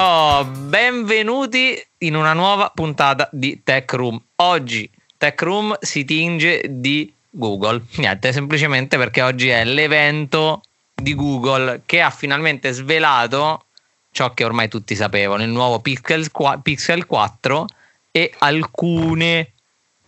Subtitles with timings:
[0.00, 4.22] Oh, benvenuti in una nuova puntata di Tech Room.
[4.36, 7.82] Oggi Tech Room si tinge di Google.
[7.96, 10.60] Niente, semplicemente perché oggi è l'evento
[10.94, 13.64] di Google che ha finalmente svelato
[14.12, 17.66] ciò che ormai tutti sapevano, il nuovo Pixel 4
[18.12, 19.54] e alcune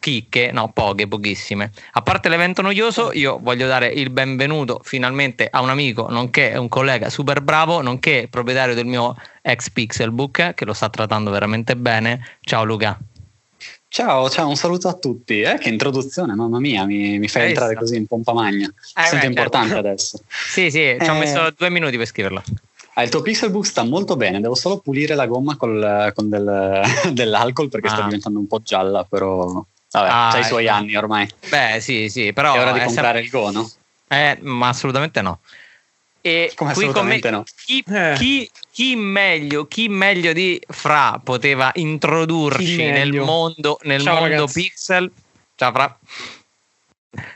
[0.00, 1.70] chicche, no, poche, pochissime.
[1.92, 6.68] A parte l'evento noioso, io voglio dare il benvenuto finalmente a un amico, nonché un
[6.68, 12.38] collega super bravo, nonché proprietario del mio ex Pixelbook, che lo sta trattando veramente bene.
[12.40, 12.98] Ciao Luca.
[13.92, 15.40] Ciao, ciao, un saluto a tutti.
[15.40, 18.66] Eh, che introduzione, mamma mia, mi, mi fai entrare così in pompa magna.
[18.68, 19.86] Eh, Sento importante certo.
[19.86, 20.20] adesso.
[20.28, 22.42] Sì, sì, ci ho eh, messo due minuti per scriverlo.
[22.94, 26.82] Ah, il tuo Pixelbook sta molto bene, devo solo pulire la gomma col, con del,
[27.12, 27.90] dell'alcol perché ah.
[27.90, 30.74] sta diventando un po' gialla, però Vabbè, ah, i suoi ecco.
[30.74, 31.28] anni ormai.
[31.48, 32.54] Beh, sì, sì, però...
[32.54, 33.20] È ora di comprare sempre...
[33.22, 33.70] il Go, no?
[34.08, 35.40] Eh, ma assolutamente no.
[36.20, 37.44] E Come qui assolutamente no?
[37.64, 38.14] Chi, eh.
[38.16, 45.10] chi, chi, meglio, chi meglio di Fra poteva introdurci nel mondo, nel Ciao, mondo Pixel?
[45.54, 45.98] Ciao Fra.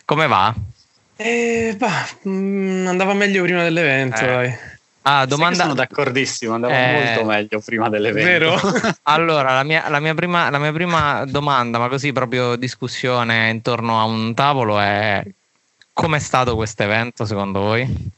[0.04, 0.54] Come va?
[1.16, 4.58] Eh, bah, mm, andava meglio prima dell'evento, eh.
[5.06, 5.62] Ah, domanda...
[5.64, 6.92] sono d'accordissimo, andava eh...
[6.92, 8.56] molto meglio prima dell'evento.
[8.56, 8.58] Vero?
[9.04, 14.00] allora, la mia, la, mia prima, la mia prima domanda, ma così proprio discussione intorno
[14.00, 15.22] a un tavolo è
[15.92, 18.12] com'è stato questo evento secondo voi?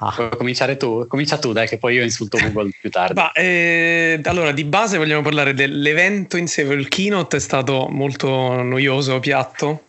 [0.00, 0.10] Ah.
[0.12, 1.06] Puoi cominciare tu?
[1.06, 3.14] Comincia tu, dai, che poi io insulto Google più tardi.
[3.20, 6.62] Ma, eh, allora, di base vogliamo parlare dell'evento in sé.
[6.62, 9.84] Il keynote è stato molto noioso, piatto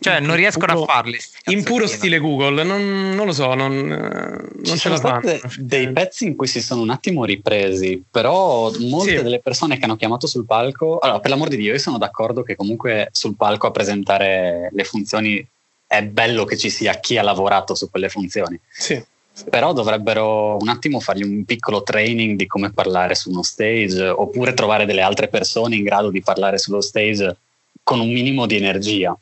[0.00, 1.18] cioè, non riescono puro, a farli.
[1.46, 5.38] In puro stile Google, non, non lo so, non, non ce la fanno.
[5.58, 9.22] dei pezzi in cui si sono un attimo ripresi, però molte sì.
[9.22, 12.42] delle persone che hanno chiamato sul palco, allora per l'amor di Dio, io sono d'accordo
[12.42, 15.46] che comunque sul palco a presentare le funzioni
[15.86, 18.58] è bello che ci sia chi ha lavorato su quelle funzioni.
[18.70, 19.02] Sì.
[19.34, 19.44] Sì.
[19.48, 24.52] Però dovrebbero un attimo fargli un piccolo training di come parlare su uno stage, oppure
[24.52, 27.36] trovare delle altre persone in grado di parlare sullo stage
[27.82, 29.16] con un minimo di energia.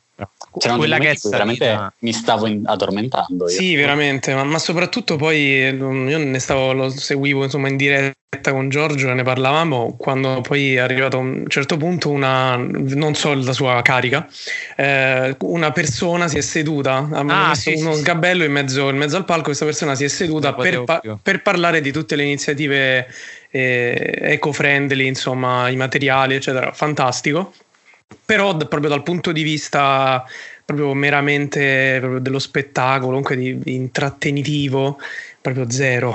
[0.58, 3.48] C'era quella che veramente mi stavo in, addormentando.
[3.48, 3.56] Io.
[3.56, 5.38] Sì, veramente, ma, ma, soprattutto poi
[5.69, 10.75] io ne stavo, lo seguivo insomma in diretta con Giorgio e ne parlavamo quando poi
[10.75, 14.26] è arrivato a un certo punto una, non so la sua carica,
[14.76, 18.88] eh, una persona si è seduta, ha ah, messo sì, uno sì, sgabello in mezzo,
[18.88, 22.16] in mezzo, al palco, questa persona si è seduta per, pa- per, parlare di tutte
[22.16, 23.06] le iniziative
[23.50, 27.52] eh, eco-friendly, insomma i materiali, eccetera, fantastico
[28.25, 30.25] però proprio dal punto di vista
[30.71, 34.98] proprio meramente proprio dello spettacolo, comunque di, di intrattenitivo,
[35.41, 36.15] proprio zero.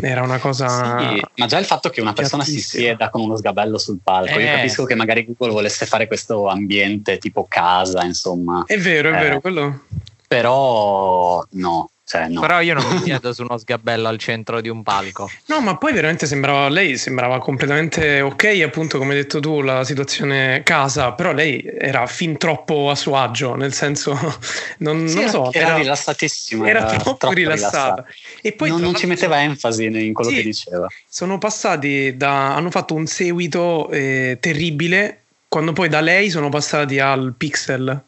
[0.00, 0.98] Era una cosa.
[0.98, 4.38] Sì, ma già il fatto che una persona si sieda con uno sgabello sul palco,
[4.38, 4.42] eh.
[4.44, 8.64] io capisco che magari Google volesse fare questo ambiente tipo casa, insomma.
[8.66, 9.82] È vero, è eh, vero, quello.
[10.26, 12.40] Però no, cioè, no.
[12.40, 15.30] Però io non mi siedo su uno sgabello al centro di un palco.
[15.46, 19.84] No, ma poi veramente sembrava lei sembrava completamente ok, appunto, come hai detto tu, la
[19.84, 24.10] situazione casa, però lei era fin troppo a suo agio, nel senso
[24.78, 28.02] non, sì, non lo so, era, era rilassatissima, era, era troppo, troppo rilassata.
[28.02, 28.06] rilassata.
[28.42, 30.88] E poi non, non ci metteva enfasi in quello sì, che diceva.
[31.08, 36.98] Sono passati da hanno fatto un seguito eh, terribile quando poi da lei sono passati
[36.98, 38.02] al Pixel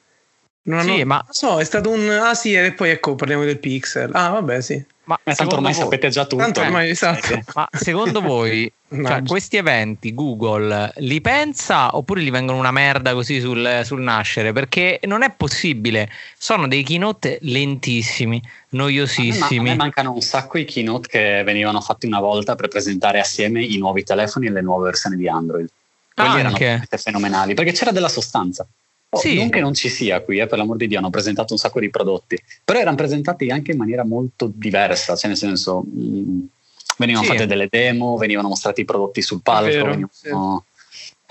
[0.64, 0.84] non.
[0.84, 4.10] Sì, ma so, è stato un ah sì, e poi ecco, parliamo del pixel.
[4.12, 4.84] Ah, vabbè, sì.
[5.04, 5.82] Ma, ma tanto ormai voi...
[5.82, 6.42] sapete già tutto.
[6.42, 7.40] Tanto ormai, esatto.
[7.54, 13.40] Ma secondo voi cioè, questi eventi Google li pensa oppure gli vengono una merda così
[13.40, 14.52] sul, sul, nascere?
[14.52, 16.08] Perché non è possibile.
[16.38, 18.40] Sono dei keynote lentissimi,
[18.70, 19.58] noiosissimi.
[19.58, 22.68] A me, a me mancano un sacco i keynote che venivano fatti una volta per
[22.68, 25.68] presentare assieme i nuovi telefoni e le nuove versioni di Android.
[26.14, 26.64] Quelli Anche.
[26.64, 28.64] erano fenomenali perché c'era della sostanza.
[29.14, 29.34] Oh, sì.
[29.34, 31.80] Non che non ci sia qui, eh, per l'amor di Dio, hanno presentato un sacco
[31.80, 36.40] di prodotti, però erano presentati anche in maniera molto diversa, cioè nel senso mh, mm,
[36.96, 37.32] venivano sì.
[37.32, 40.30] fatte delle demo, venivano mostrati i prodotti sul palco, venivano, sì.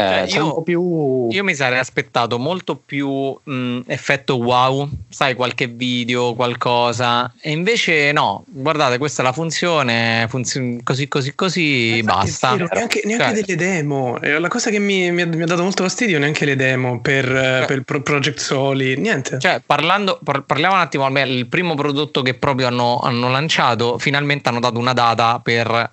[0.01, 1.27] Eh, cioè, io, più...
[1.29, 8.11] io, mi sarei aspettato molto più mh, effetto wow, sai, qualche video, qualcosa, e invece
[8.11, 12.55] no, guardate, questa è la funzione, funzion- così, così, così, basta.
[12.55, 15.45] Vero, neanche, neanche cioè, delle demo, eh, la cosa che mi, mi, ha, mi, ha,
[15.45, 19.39] dato molto fastidio, neanche le demo per, cioè, per Pro- Project Soli, niente.
[19.39, 24.49] Cioè, parlando, par- parliamo un attimo, il primo prodotto che proprio hanno, hanno lanciato, finalmente
[24.49, 25.91] hanno dato una data per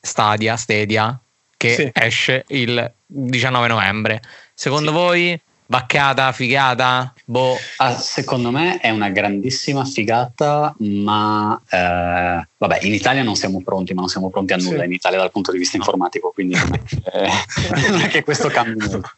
[0.00, 1.20] Stadia, Stadia,
[1.60, 1.90] che sì.
[1.92, 4.22] esce il 19 novembre.
[4.54, 4.96] Secondo sì.
[4.96, 5.40] voi
[5.70, 7.14] Baccata, figata?
[7.26, 7.56] Boh.
[7.76, 13.94] Ah, secondo me è una grandissima figata, ma eh, vabbè, in Italia non siamo pronti,
[13.94, 14.86] ma non siamo pronti a nulla sì.
[14.86, 16.80] in Italia dal punto di vista informatico, quindi non è,
[17.12, 19.12] eh, non è che questo cambi molto.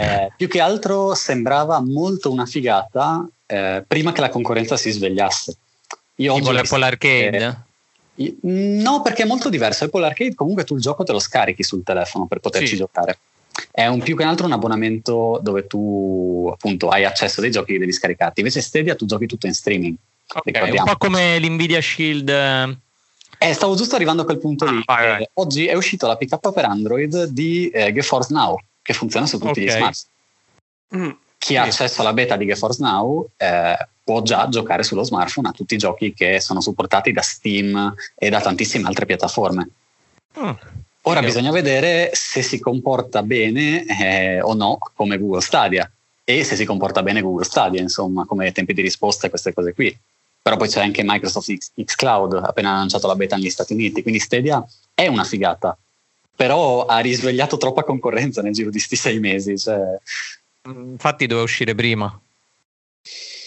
[0.00, 5.56] Eh, più che altro sembrava molto una figata eh, prima che la concorrenza si svegliasse.
[6.18, 7.65] Io tipo l'Apple Arcade?
[8.42, 9.84] No, perché è molto diverso.
[9.84, 12.76] Apple Arcade comunque tu il gioco te lo scarichi sul telefono per poterci sì.
[12.76, 13.18] giocare.
[13.70, 17.78] È un più che altro un abbonamento dove tu appunto hai accesso dei giochi che
[17.78, 18.40] devi scaricarti.
[18.40, 19.96] Invece Stadia tu giochi tutto in streaming.
[20.34, 22.28] Okay, un po' come l'Nvidia Shield.
[23.38, 24.82] Eh, stavo giusto arrivando a quel punto ah, lì.
[24.84, 25.22] Vai, vai.
[25.22, 29.38] Eh, oggi è uscita la pick-up per Android di eh, GeForce Now, che funziona su
[29.38, 29.64] tutti okay.
[29.64, 30.06] gli smart.
[30.96, 31.56] Mm, Chi sì.
[31.56, 35.74] ha accesso alla beta di GeForce Now eh, può già giocare sullo smartphone a tutti
[35.74, 39.68] i giochi che sono supportati da Steam e da tantissime altre piattaforme.
[40.38, 40.50] Mm.
[41.02, 41.26] Ora Io.
[41.26, 45.90] bisogna vedere se si comporta bene eh, o no come Google Stadia
[46.22, 49.74] e se si comporta bene Google Stadia, insomma, come tempi di risposta e queste cose
[49.74, 49.98] qui.
[50.40, 54.02] Però poi c'è anche Microsoft X, X Cloud, appena lanciato la beta negli Stati Uniti,
[54.02, 54.64] quindi Stadia
[54.94, 55.76] è una figata,
[56.36, 59.58] però ha risvegliato troppa concorrenza nel giro di questi sei mesi.
[59.58, 59.80] Cioè...
[60.62, 62.20] Infatti doveva uscire prima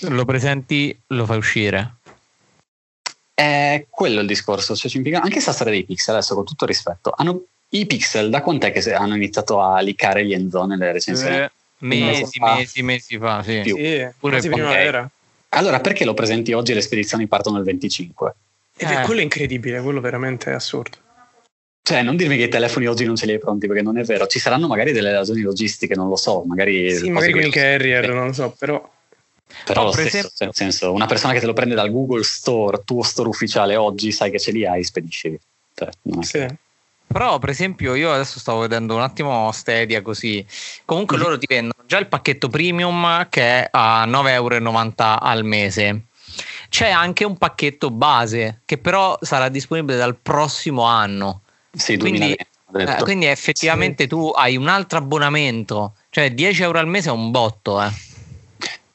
[0.02, 1.96] lo presenti, lo fai uscire.
[3.34, 4.76] È quello il discorso.
[4.76, 8.72] Cioè, anche sta storia dei pixel, adesso con tutto rispetto, hanno, i pixel da quant'è
[8.72, 11.38] che hanno iniziato a licare gli enzone nelle recensioni?
[11.38, 13.62] Eh, mesi, mesi, mesi fa, sì.
[13.62, 13.76] Più.
[13.76, 15.10] sì Pure primavera.
[15.50, 18.36] Allora, perché lo presenti oggi e le spedizioni partono il 25?
[18.78, 19.02] Eh.
[19.02, 20.98] Quello è incredibile, quello veramente è assurdo.
[21.82, 24.04] Cioè, non dirmi che i telefoni oggi non ce li hai pronti, perché non è
[24.04, 24.28] vero.
[24.28, 26.44] Ci saranno magari delle ragioni logistiche, non lo so.
[26.46, 28.98] Magari sì, magari con i carrier, non lo so, però
[29.66, 30.46] però lo stesso, esempio...
[30.46, 34.12] nel senso, una persona che te lo prende dal Google Store, tuo store ufficiale oggi,
[34.12, 35.40] sai che ce li hai, spedisci.
[35.74, 35.90] Cioè,
[36.22, 36.46] sì.
[37.12, 40.46] Però, per esempio, io adesso stavo vedendo un attimo Stadia così.
[40.86, 41.26] Comunque mm-hmm.
[41.26, 44.56] loro ti vendono già il pacchetto premium che è a 9,90 euro
[45.20, 46.02] al mese.
[46.70, 51.42] C'è anche un pacchetto base che però sarà disponibile dal prossimo anno.
[51.72, 54.10] Sì, quindi, eh, quindi effettivamente sì.
[54.10, 57.92] tu hai un altro abbonamento, cioè 10 euro al mese è un botto, eh.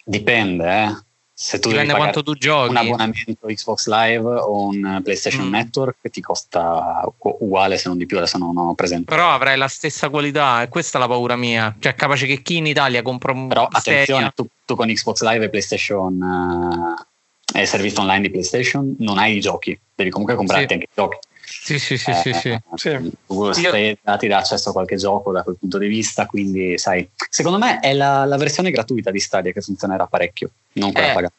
[0.04, 1.02] Dipende, eh.
[1.36, 2.70] Se tu Dipende quanto tu giochi.
[2.70, 5.50] Un abbonamento Xbox Live o un PlayStation mm.
[5.50, 9.06] Network ti costa uguale se non di più, adesso non ho presente.
[9.06, 11.74] Però avrai la stessa qualità e questa è la paura mia.
[11.76, 15.44] Cioè capace che chi in Italia compra un Però attenzione, tu, tu, con Xbox Live
[15.44, 20.36] e PlayStation uh, e il servizio online di PlayStation non hai i giochi, devi comunque
[20.36, 20.72] comprarti sì.
[20.74, 21.18] anche i giochi.
[21.46, 23.12] Sì, sì, sì, eh, sì, sì.
[23.26, 27.08] Google State ti dà accesso a qualche gioco da quel punto di vista, quindi sai,
[27.28, 31.14] secondo me è la, la versione gratuita di Stadia che funzionerà parecchio, non quella eh,
[31.14, 31.34] pagata.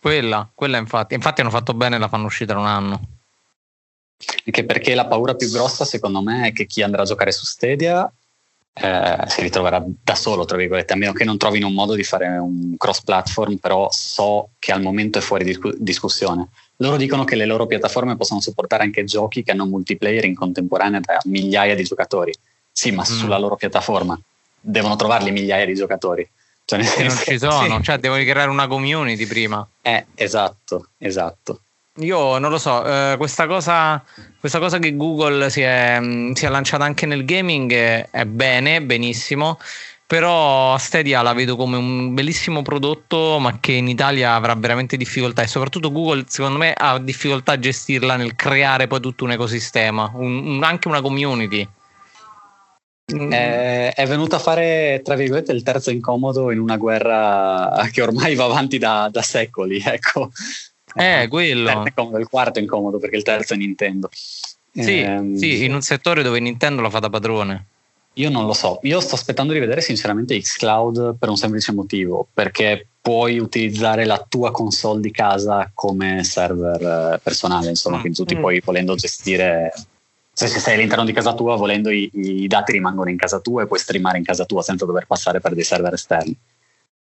[0.00, 3.00] Quella, quella infatti, infatti hanno fatto bene, la fanno uscire un anno.
[4.46, 7.44] Anche perché la paura più grossa secondo me è che chi andrà a giocare su
[7.44, 8.10] Stadia
[8.74, 12.04] eh, si ritroverà da solo, tra virgolette, a meno che non trovino un modo di
[12.04, 16.48] fare un cross platform, però so che al momento è fuori discu- discussione.
[16.82, 20.98] Loro dicono che le loro piattaforme possono supportare anche giochi che hanno multiplayer in contemporanea
[20.98, 22.34] da migliaia di giocatori.
[22.72, 23.04] Sì, ma mm.
[23.04, 24.20] sulla loro piattaforma
[24.60, 26.28] devono trovarli migliaia di giocatori.
[26.64, 27.82] Cioè, nel senso, non ci sono, sì.
[27.84, 29.64] cioè devono creare una community prima.
[29.80, 31.60] Eh, esatto, esatto.
[31.96, 34.02] Io non lo so, eh, questa, cosa,
[34.40, 37.70] questa, cosa, che Google si è, mm, si è, lanciata anche nel gaming
[38.10, 39.58] è bene, benissimo,
[40.12, 45.40] però Stadia la vedo come un bellissimo prodotto ma che in Italia avrà veramente difficoltà
[45.40, 50.12] e soprattutto Google secondo me ha difficoltà a gestirla nel creare poi tutto un ecosistema,
[50.14, 51.66] un, un, anche una community.
[53.06, 58.34] È, è venuto a fare, tra virgolette, il terzo incomodo in una guerra che ormai
[58.34, 60.30] va avanti da, da secoli, ecco.
[60.94, 61.70] Eh, quello.
[61.86, 64.10] Il, il quarto incomodo perché il terzo è Nintendo.
[64.74, 67.68] Sì, ehm, sì, in un settore dove Nintendo la fa da padrone.
[68.14, 72.28] Io non lo so, io sto aspettando di vedere sinceramente xCloud per un semplice motivo,
[72.32, 78.00] perché puoi utilizzare la tua console di casa come server eh, personale, insomma, mm.
[78.00, 78.40] quindi tu ti mm.
[78.40, 79.72] puoi volendo gestire,
[80.30, 83.66] se sei all'interno di casa tua, volendo i, i, dati rimangono in casa tua e
[83.66, 86.36] puoi streamare in casa tua senza dover passare per dei server esterni,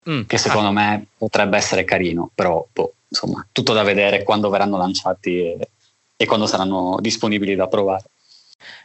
[0.10, 0.22] mm.
[0.28, 0.74] che secondo ah.
[0.74, 5.70] me potrebbe essere carino, però boh, insomma, tutto da vedere quando verranno lanciati e,
[6.16, 8.06] e quando saranno disponibili da provare.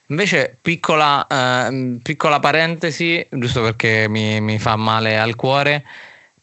[0.08, 5.84] Invece, piccola, eh, piccola parentesi, giusto perché mi, mi, fa male al cuore.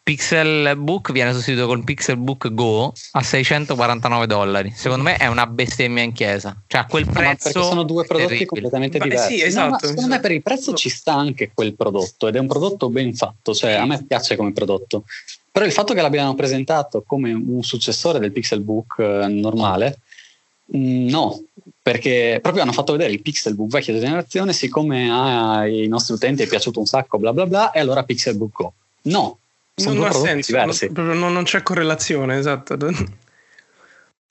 [0.03, 4.71] Pixelbook viene sostituito con Pixelbook Go a 649 dollari.
[4.75, 6.59] Secondo me è una bestemmia in chiesa.
[6.65, 7.59] Cioè, a quel prezzo.
[7.59, 8.45] No, sono due prodotti terribile.
[8.47, 9.37] completamente diversi.
[9.37, 10.15] Sì, esatto, no, secondo esatto.
[10.15, 13.53] me per il prezzo ci sta anche quel prodotto ed è un prodotto ben fatto.
[13.53, 15.03] Cioè, a me piace come prodotto.
[15.51, 19.99] Però il fatto che l'abbiano presentato come un successore del Pixelbook eh, normale,
[20.75, 21.43] mm, no,
[21.81, 26.79] perché proprio hanno fatto vedere il Pixelbook vecchia generazione, siccome ai nostri utenti è piaciuto
[26.79, 28.73] un sacco, bla bla bla, e allora Pixelbook Go.
[29.03, 29.39] No,
[29.73, 30.89] sono non due prodotti senso, diversi.
[30.93, 32.77] Non, non, c'è correlazione, esatto.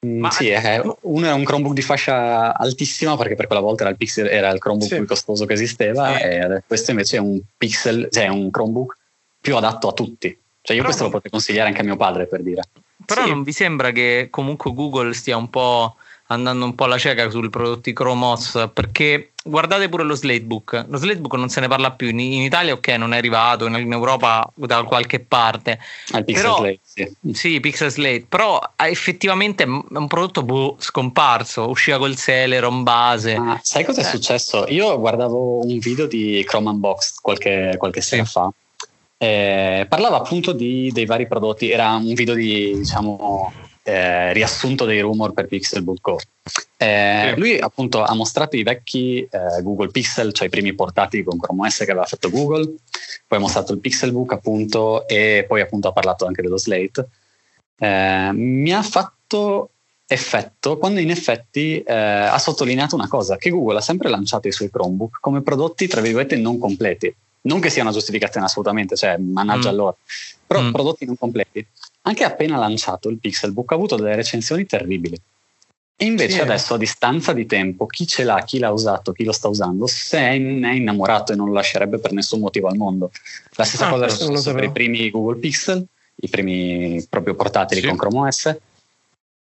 [0.06, 3.82] Mm, Ma sì, è, uno è un Chromebook di fascia altissima perché per quella volta
[3.82, 4.96] era il, Pixel, era il Chromebook sì.
[4.96, 6.22] più costoso che esisteva sì.
[6.22, 8.96] e questo invece è un Pixel, cioè un Chromebook
[9.38, 10.28] più adatto a tutti.
[10.62, 12.62] Cioè io Però questo lo potrei consigliare anche a mio padre per dire.
[13.04, 13.28] Però sì.
[13.28, 15.96] non vi sembra che comunque Google stia un po'
[16.30, 20.86] andando un po' alla cieca sui prodotti Chrome OS perché guardate pure lo Slatebook.
[20.88, 22.08] Lo Slatebook non se ne parla più.
[22.08, 25.78] In, in Italia, ok, non è arrivato, in, in Europa da qualche parte.
[26.12, 27.16] Ah, Pixel però, Slate, sì.
[27.32, 27.60] sì.
[27.60, 28.26] Pixel Slate.
[28.28, 31.68] Però effettivamente è un prodotto boh, scomparso.
[31.68, 33.34] Usciva col Celeron base.
[33.34, 34.08] Ah, sai cosa è eh.
[34.08, 34.66] successo?
[34.68, 38.30] Io guardavo un video di Chrome Unboxed qualche, qualche sera sì.
[38.30, 38.52] fa.
[39.22, 41.70] Eh, parlava appunto di, dei vari prodotti.
[41.70, 46.18] Era un video di diciamo eh, riassunto dei rumor per Pixelbook Go.
[46.76, 51.38] Eh, lui appunto ha mostrato i vecchi eh, Google Pixel, cioè i primi portati con
[51.38, 52.74] Chrome OS che aveva fatto Google,
[53.26, 57.08] poi ha mostrato il Pixelbook appunto e poi appunto ha parlato anche dello Slate.
[57.78, 59.70] Eh, mi ha fatto
[60.06, 64.52] effetto quando in effetti eh, ha sottolineato una cosa, che Google ha sempre lanciato i
[64.52, 67.14] suoi Chromebook come prodotti tra virgolette non completi.
[67.42, 69.74] Non che sia una giustificazione assolutamente, cioè mannaggia mm.
[69.74, 69.96] loro,
[70.46, 70.72] però mm.
[70.72, 71.66] prodotti non completi
[72.02, 75.20] anche appena lanciato il Pixelbook ha avuto delle recensioni terribili.
[76.02, 79.22] E invece sì, adesso a distanza di tempo chi ce l'ha, chi l'ha usato, chi
[79.22, 83.10] lo sta usando, se è innamorato e non lo lascerebbe per nessun motivo al mondo.
[83.56, 87.82] La stessa ah, cosa è successa per i primi Google Pixel, i primi proprio portatili
[87.82, 87.86] sì.
[87.86, 88.56] con Chrome OS.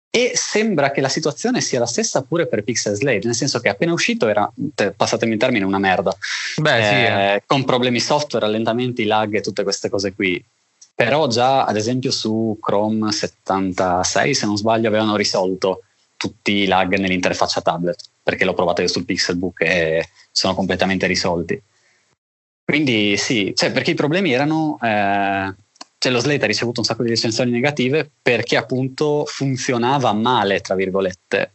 [0.10, 3.70] E sembra che la situazione sia la stessa pure per Pixel Slate, nel senso che
[3.70, 4.52] appena uscito era,
[4.98, 6.14] passatemi il termine, una merda.
[6.58, 7.44] Beh, eh, sì, eh.
[7.46, 10.44] Con problemi software, rallentamenti, lag e tutte queste cose qui
[10.96, 15.84] però già ad esempio su Chrome 76 se non sbaglio avevano risolto
[16.16, 21.62] tutti i lag nell'interfaccia tablet perché l'ho provato io sul Pixelbook e sono completamente risolti.
[22.64, 25.54] Quindi sì, cioè perché i problemi erano eh,
[25.98, 30.76] cioè lo Slate ha ricevuto un sacco di recensioni negative perché appunto funzionava male tra
[30.76, 31.52] virgolette.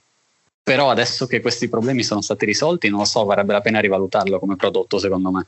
[0.63, 4.39] Però adesso che questi problemi sono stati risolti non lo so, varrebbe la pena rivalutarlo
[4.39, 5.47] come prodotto secondo me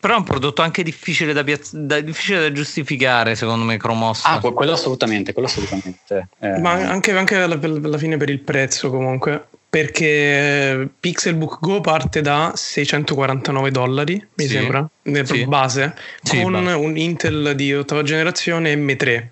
[0.00, 4.24] però è un prodotto anche difficile da, piazz- da, difficile da giustificare, secondo me, Chromos.
[4.24, 6.28] Ah, quello assolutamente, quello assolutamente.
[6.38, 6.58] Eh.
[6.58, 9.46] Ma anche, anche alla, alla, fine per il prezzo, comunque.
[9.68, 14.48] Perché Pixelbook Go parte da 649 dollari, mi sì.
[14.48, 14.88] sembra,
[15.22, 15.44] sì.
[15.46, 16.74] base, sì, con base.
[16.74, 19.28] un Intel di ottava generazione M3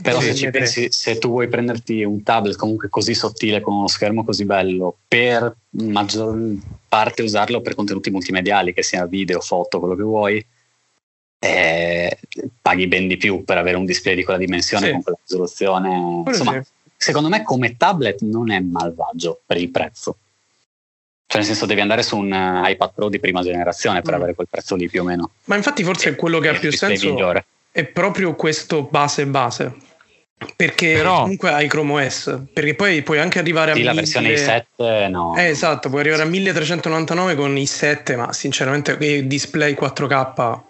[0.00, 3.88] però se ci pensi, se tu vuoi prenderti un tablet comunque così sottile con uno
[3.88, 6.36] schermo così bello, per maggior
[6.88, 10.46] parte usarlo per contenuti multimediali, che sia video, foto, quello che vuoi,
[11.38, 12.18] eh,
[12.60, 14.92] paghi ben di più per avere un display di quella dimensione sì.
[14.92, 16.22] con quella risoluzione.
[16.26, 16.70] Insomma, sì.
[16.96, 20.16] secondo me come tablet non è malvagio per il prezzo.
[21.26, 24.16] Cioè, nel senso, devi andare su un iPad Pro di prima generazione per mm.
[24.16, 25.30] avere quel prezzo lì più o meno.
[25.44, 27.08] Ma infatti, forse è quello che ha più senso.
[27.08, 29.74] Migliore è proprio questo base base.
[30.56, 33.84] Perché Però, comunque hai Chrome OS, perché poi puoi anche arrivare sì, a.
[33.84, 35.36] la versione i7 no.
[35.36, 40.60] Eh, esatto, puoi arrivare a 1399 con i7, ma sinceramente display 4K.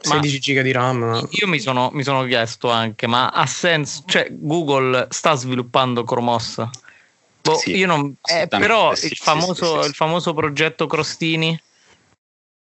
[0.00, 1.26] 16 giga di RAM.
[1.30, 4.04] Io mi sono, mi sono, chiesto anche, ma ha senso?
[4.06, 6.62] Cioè, Google sta sviluppando Chromos?
[7.42, 11.60] Boh, sì, io non, eh, però sì, il, famoso, il famoso progetto Crostini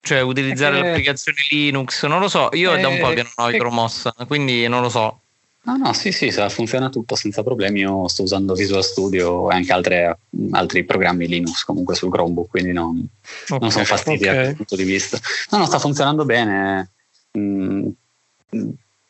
[0.02, 2.48] cioè, utilizzare le applicazioni Linux, non lo so.
[2.52, 5.20] Io è da un po' che non ho i Chrome OS, quindi non lo so.
[5.62, 7.80] No, no, sì, sì, funziona tutto senza problemi.
[7.80, 10.18] Io sto usando Visual Studio e anche altre,
[10.52, 13.06] altri programmi Linux comunque sul Chromebook, quindi non,
[13.44, 14.34] okay, non sono fastidi okay.
[14.34, 15.18] da quel punto di vista.
[15.50, 16.90] No, no, sta funzionando bene.
[17.36, 17.88] Mm,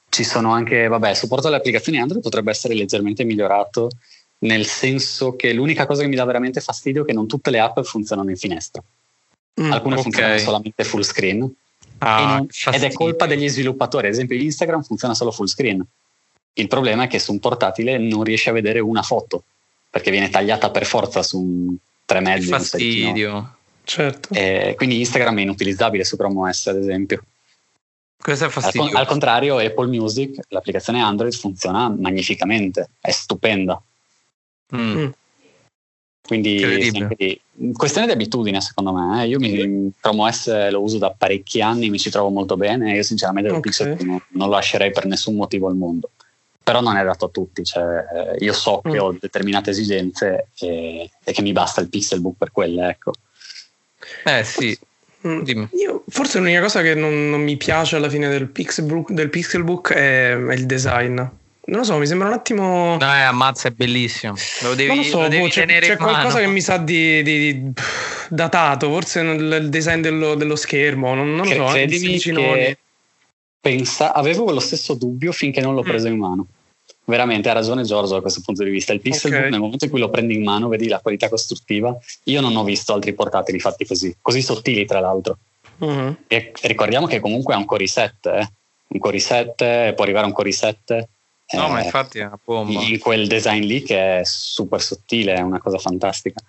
[0.08, 3.90] ci sono anche, vabbè, il supporto alle applicazioni Android potrebbe essere leggermente migliorato,
[4.38, 7.60] nel senso che l'unica cosa che mi dà veramente fastidio è che non tutte le
[7.60, 8.82] app funzionano in finestra.
[9.60, 10.04] Mm, Alcune okay.
[10.04, 11.54] funzionano solamente full screen.
[11.98, 14.06] Ah, non, ed è colpa degli sviluppatori.
[14.06, 15.84] Ad esempio, Instagram funziona solo full screen.
[16.54, 19.44] Il problema è che su un portatile non riesci a vedere una foto
[19.90, 22.48] perché viene tagliata per forza su un tre mezzi.
[22.48, 23.56] Fastidio.
[23.84, 24.34] Certo.
[24.34, 27.22] E quindi Instagram è inutilizzabile su Chrome OS, ad esempio.
[28.16, 28.88] Questo è fastidio.
[28.90, 33.82] Al, al contrario, Apple Music, l'applicazione Android, funziona magnificamente, è stupenda.
[34.76, 35.08] Mm.
[36.22, 39.22] Quindi di, questione di abitudine, secondo me.
[39.22, 39.28] Eh.
[39.28, 42.94] Io mi, Chrome OS lo uso da parecchi anni, mi ci trovo molto bene.
[42.94, 43.60] Io, sinceramente, okay.
[43.60, 46.10] il Pixel non, non lo lascerei per nessun motivo al mondo.
[46.62, 47.64] Però non è dato a tutti.
[47.64, 49.00] Cioè, io so che mm.
[49.00, 52.88] ho determinate esigenze e, e, che mi basta il Pixelbook per quelle.
[52.88, 53.12] Ecco.
[54.24, 54.78] Eh sì.
[55.26, 55.64] Mm.
[55.72, 59.92] Io, forse l'unica cosa che non, non, mi piace alla fine del Pixelbook, del Pixelbook
[59.92, 61.20] è, è il design
[61.62, 62.96] non lo so, mi sembra un attimo.
[62.96, 64.34] No, eh, ammazza, è bellissimo.
[64.62, 67.22] Lo devi, non lo so, lo devi boh, c'è, c'è qualcosa che mi sa di,
[67.22, 67.72] di, di
[68.28, 71.64] datato, forse il design dello, dello schermo, non, non lo so.
[71.66, 72.78] Credimi che
[73.60, 75.88] pensa, avevo lo stesso dubbio finché non l'ho mm.
[75.88, 76.12] preso mm.
[76.12, 76.46] in mano.
[77.04, 78.92] Veramente ha ragione Giorgio da questo punto di vista.
[78.92, 79.50] Il Pixelbook, okay.
[79.50, 81.96] nel momento in cui lo prendi in mano, vedi la qualità costruttiva.
[82.24, 85.38] Io non ho visto altri portatili fatti così, così sottili, tra l'altro.
[85.84, 86.12] Mm-hmm.
[86.26, 88.48] E ricordiamo che comunque è un Core i7, eh?
[88.88, 91.04] un Core i7, può arrivare a un Core i7
[91.52, 92.80] No, eh, ma infatti è una bomba.
[92.80, 96.40] In quel design lì che è super sottile, è una cosa fantastica.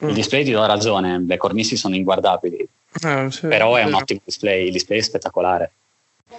[0.00, 0.12] Il mm.
[0.12, 2.68] display ti do ragione, le cornici sono inguardabili,
[3.02, 5.72] eh, sì, però è, è un ottimo display, il display è spettacolare.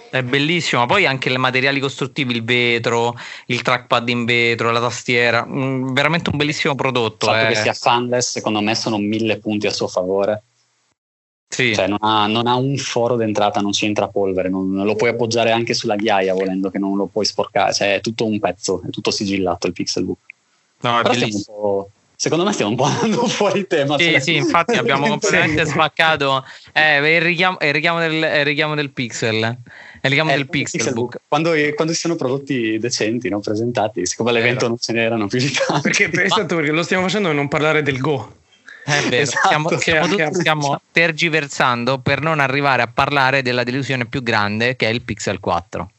[0.08, 5.44] È bellissimo, poi anche i materiali costruttivi, il vetro, il trackpad in vetro, la tastiera,
[5.44, 7.26] mm, veramente un bellissimo prodotto.
[7.26, 7.48] Il fatto eh.
[7.48, 10.42] che sia fanless, secondo me, sono mille punti a suo favore.
[11.60, 11.74] Sì.
[11.74, 15.10] Cioè, non ha, non ha, un foro d'entrata, non ci entra polvere, non, lo puoi
[15.10, 18.82] appoggiare anche sulla ghiaia volendo che non lo puoi sporcare, cioè è tutto un pezzo,
[18.86, 20.18] è tutto sigillato il Pixelbook.
[20.80, 21.90] No, è Però bellissimo
[22.20, 23.96] secondo me stiamo un po' andando fuori tema.
[23.96, 24.20] Sì, cioè...
[24.20, 29.36] sì, infatti abbiamo completamente spaccato eh, il, richiamo, il, richiamo del, il, richiamo, del, pixel.
[29.36, 31.20] Il richiamo eh, del pixel book.
[31.26, 35.50] Quando, quando, si sono prodotti decenti, no, presentati, siccome all'evento non ce n'erano più di
[35.50, 35.80] tanto.
[35.80, 36.24] Perché, Ma...
[36.24, 38.34] esatto, perché lo stiamo facendo per non parlare del Go.
[38.84, 44.06] È vero, esatto, stiamo, stiamo, tutti, stiamo tergiversando per non arrivare a parlare della delusione
[44.06, 45.90] più grande che è il Pixel 4.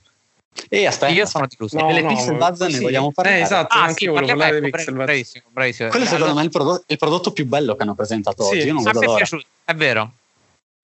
[0.69, 1.77] E aspetta, io sono deluso.
[1.77, 2.73] No, delle no, Pixel Buzz sì.
[2.73, 3.37] ne vogliamo parlare.
[3.37, 5.05] Eh, esatto, ah, anche sì, io volevo parlare dei Pixel Buzz.
[5.05, 5.89] Bravissimo, bravissimo.
[5.89, 8.67] Quello secondo me è il prodotto, il prodotto, più bello che hanno presentato sì, oggi.
[8.67, 9.15] Io non vedo l'ora.
[9.15, 9.45] Piaciuto.
[9.63, 10.11] È vero.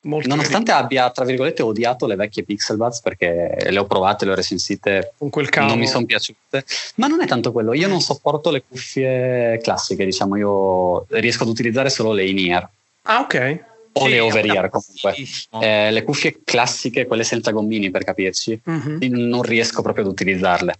[0.01, 0.85] Molto Nonostante carino.
[0.85, 5.13] abbia, tra virgolette, odiato le vecchie Pixel Buds perché le ho provate, le ho recensite,
[5.17, 5.69] Con quel cavo.
[5.69, 6.63] non mi sono piaciute.
[6.95, 11.49] Ma non è tanto quello, io non sopporto le cuffie classiche, diciamo, io riesco ad
[11.49, 12.69] utilizzare solo le in-ear.
[13.03, 13.65] Ah, ok
[13.97, 15.15] o sì, le over-ear comunque.
[15.59, 18.97] Eh, le cuffie classiche, quelle senza gommini per capirci, uh-huh.
[19.09, 20.75] non riesco proprio ad utilizzarle.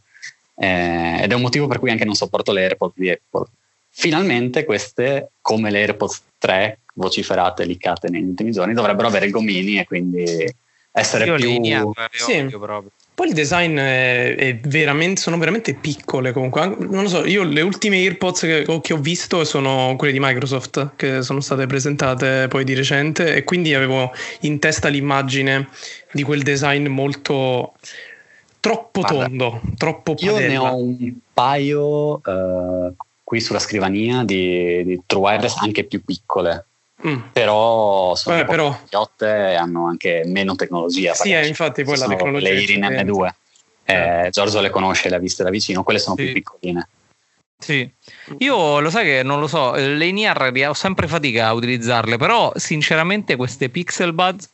[0.56, 3.46] Eh, ed è un motivo per cui anche non sopporto le AirPods di Apple.
[3.90, 9.86] Finalmente queste, come le AirPods 3 vociferate, liccate negli ultimi giorni, dovrebbero avere gommini e
[9.86, 10.26] quindi
[10.92, 11.46] essere Io più...
[11.46, 12.46] Linea, sì.
[12.50, 12.92] proprio.
[13.14, 16.68] Poi il design è, è veramente, sono veramente piccole comunque.
[16.68, 20.92] Non lo so, io le ultime AirPods che, che, ho visto sono quelle di Microsoft
[20.96, 24.12] che sono state presentate poi di recente e quindi avevo
[24.42, 25.68] in testa l'immagine
[26.12, 27.74] di quel design molto
[28.60, 30.40] troppo Guarda, tondo, troppo padella.
[30.40, 36.04] Io ne ho un paio uh, qui sulla scrivania di, di True Wireless anche più
[36.04, 36.66] piccole
[37.06, 37.18] Mm.
[37.32, 38.80] Però sono Vabbè, però...
[39.20, 41.14] e hanno anche meno tecnologia.
[41.14, 42.50] Sì, eh, infatti poi la tecnologia.
[42.50, 43.30] Le Irin M2.
[43.84, 46.24] Eh, Giorgio le conosce, le ha viste da vicino, quelle sono sì.
[46.24, 46.88] più piccoline.
[47.60, 47.90] Sì,
[48.40, 52.52] io lo sai che non lo so, le INR ho sempre fatica a utilizzarle, però
[52.56, 54.50] sinceramente queste Pixel Buds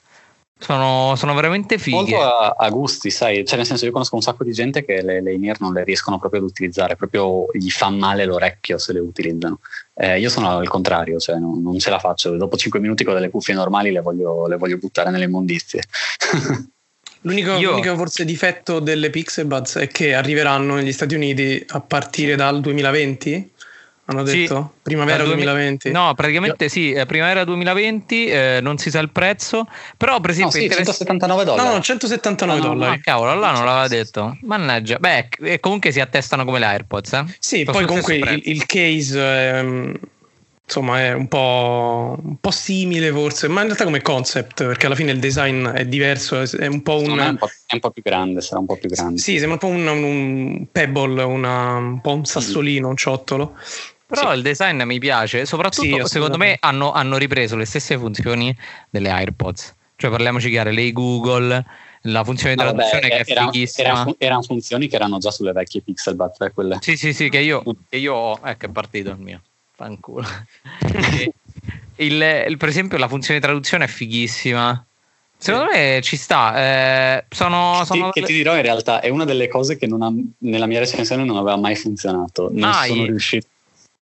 [0.57, 1.95] sono, sono, veramente fighe.
[1.95, 5.01] Molto a, a, gusti, sai, cioè nel senso io conosco un sacco di gente che
[5.01, 8.93] le, le in non le riescono proprio ad utilizzare, proprio gli fa male l'orecchio se
[8.93, 9.59] le utilizzano.
[9.93, 13.13] Eh, io sono al contrario, cioè non, non, ce la faccio, dopo 5 minuti con
[13.13, 15.83] delle cuffie normali le voglio, le voglio buttare nelle immondizie.
[17.25, 17.69] L'unico, io...
[17.71, 22.59] l'unico, forse difetto delle Pixel Buds è che arriveranno negli Stati Uniti a partire dal
[22.59, 23.52] 2020
[24.05, 24.73] hanno detto?
[24.75, 25.91] Sì, primavera 2020?
[25.91, 26.69] No, praticamente Io...
[26.69, 30.59] sì, eh, primavera 2020, eh, non si sa il prezzo, però per esempio...
[30.59, 31.67] No, sì, 179 dollari.
[31.67, 32.95] No, no 179 no, dollari.
[32.95, 34.37] No, cavolo, là non l'aveva detto.
[34.41, 34.97] Mannaggia.
[34.97, 37.25] Beh, e comunque si attestano come l'AirPods, eh?
[37.39, 39.19] Sì, poi comunque il, il, case...
[39.21, 39.99] Ehm,
[40.65, 44.95] insomma è un po', un po', simile forse, ma in realtà come concept, perché alla
[44.95, 47.19] fine il design è diverso, è un po' un...
[47.19, 49.19] È un po', è un po più grande, sarà un po' più grande.
[49.19, 53.55] Sì, sembra un po' un, un pebble, una, un po' un sassolino, un ciottolo.
[54.13, 54.37] Però sì.
[54.37, 58.55] il design mi piace, soprattutto sì, secondo me hanno, hanno, ripreso le stesse funzioni
[58.89, 59.73] delle AirPods.
[59.95, 61.65] Cioè parliamoci chiaro, lei Google,
[62.01, 64.13] la funzione di traduzione che era, è fighissima.
[64.19, 66.77] Erano, funzioni che erano già sulle vecchie Pixel Buds, quelle.
[66.81, 70.27] Sì, sì, sì, che io, che io ho, eh, che è partito il mio, fanculo.
[71.97, 74.85] il, il, per esempio la funzione di traduzione è fighissima.
[75.35, 76.55] Secondo me ci sta.
[76.55, 78.11] Eh, sono, sono...
[78.11, 81.25] Che, che, ti dirò in realtà è una delle cose che ha, nella mia recensione
[81.25, 82.49] non aveva mai funzionato.
[82.51, 82.89] Non mai.
[82.89, 83.47] sono riuscito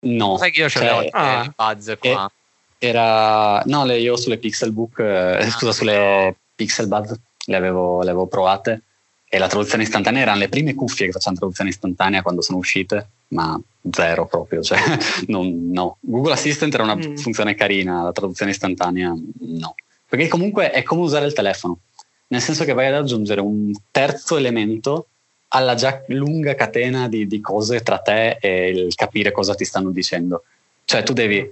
[0.00, 0.36] No.
[0.38, 2.30] Sai che io ce l'ho cioè, ah, il buzz qua.
[2.78, 7.12] Era, no, le, io sulle Pixelbook, eh, ah, scusa, sulle Pixel Buzz
[7.46, 8.82] le avevo, le avevo provate
[9.28, 13.08] e la traduzione istantanea erano le prime cuffie che facevano traduzione istantanea quando sono uscite,
[13.28, 14.62] ma zero proprio.
[14.62, 14.78] Cioè,
[15.28, 15.98] non, no.
[16.00, 17.16] Google Assistant era una mm.
[17.16, 19.74] funzione carina, la traduzione istantanea no.
[20.08, 21.80] Perché comunque è come usare il telefono,
[22.28, 25.08] nel senso che vai ad aggiungere un terzo elemento
[25.48, 29.90] alla già lunga catena di, di, cose tra te e il capire cosa ti stanno
[29.90, 30.44] dicendo.
[30.84, 31.50] Cioè tu devi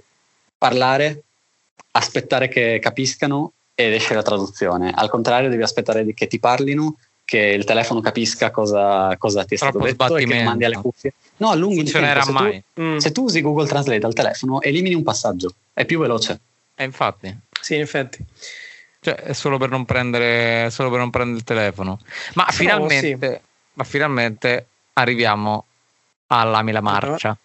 [0.57, 1.23] parlare,
[1.91, 4.91] aspettare che capiscano ed esce la traduzione.
[4.93, 9.57] Al contrario devi aspettare che ti parlino, che il telefono capisca cosa, cosa ti è
[9.57, 11.13] stato detto e che mandi alle cuffie.
[11.37, 12.23] No, allunghi il tempo.
[12.23, 12.63] Se mai.
[12.73, 12.97] Tu, mm.
[12.97, 16.39] se tu usi Google Translate al telefono, elimini un passaggio, è più veloce.
[16.75, 17.35] E infatti.
[17.59, 18.23] Sì, in effetti.
[18.99, 21.99] Cioè, è solo per non prendere, solo per non prendere il telefono.
[22.33, 23.39] Ma Però, finalmente...
[23.41, 23.45] Sì
[23.77, 25.65] ma finalmente arriviamo
[26.27, 27.37] alla Mila Marcia.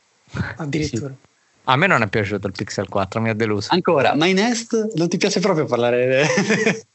[0.56, 1.12] Addirittura.
[1.66, 3.68] A me non è piaciuto il Pixel 4, mi ha deluso.
[3.70, 6.26] Ancora, ma in Nest non ti piace proprio parlare?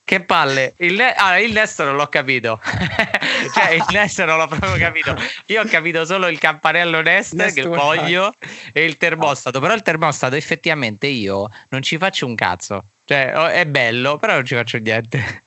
[0.03, 0.73] che palle.
[0.77, 2.59] Il, ne- ah, il Nest non l'ho capito.
[3.53, 5.15] cioè, il Nest non l'ho proprio capito.
[5.45, 8.33] Io ho capito solo il campanello Nest, Nest che voglio,
[8.73, 9.61] e il termostato.
[9.61, 12.83] Però il termostato effettivamente io non ci faccio un cazzo.
[13.05, 15.43] Cioè, è bello, però non ci faccio niente.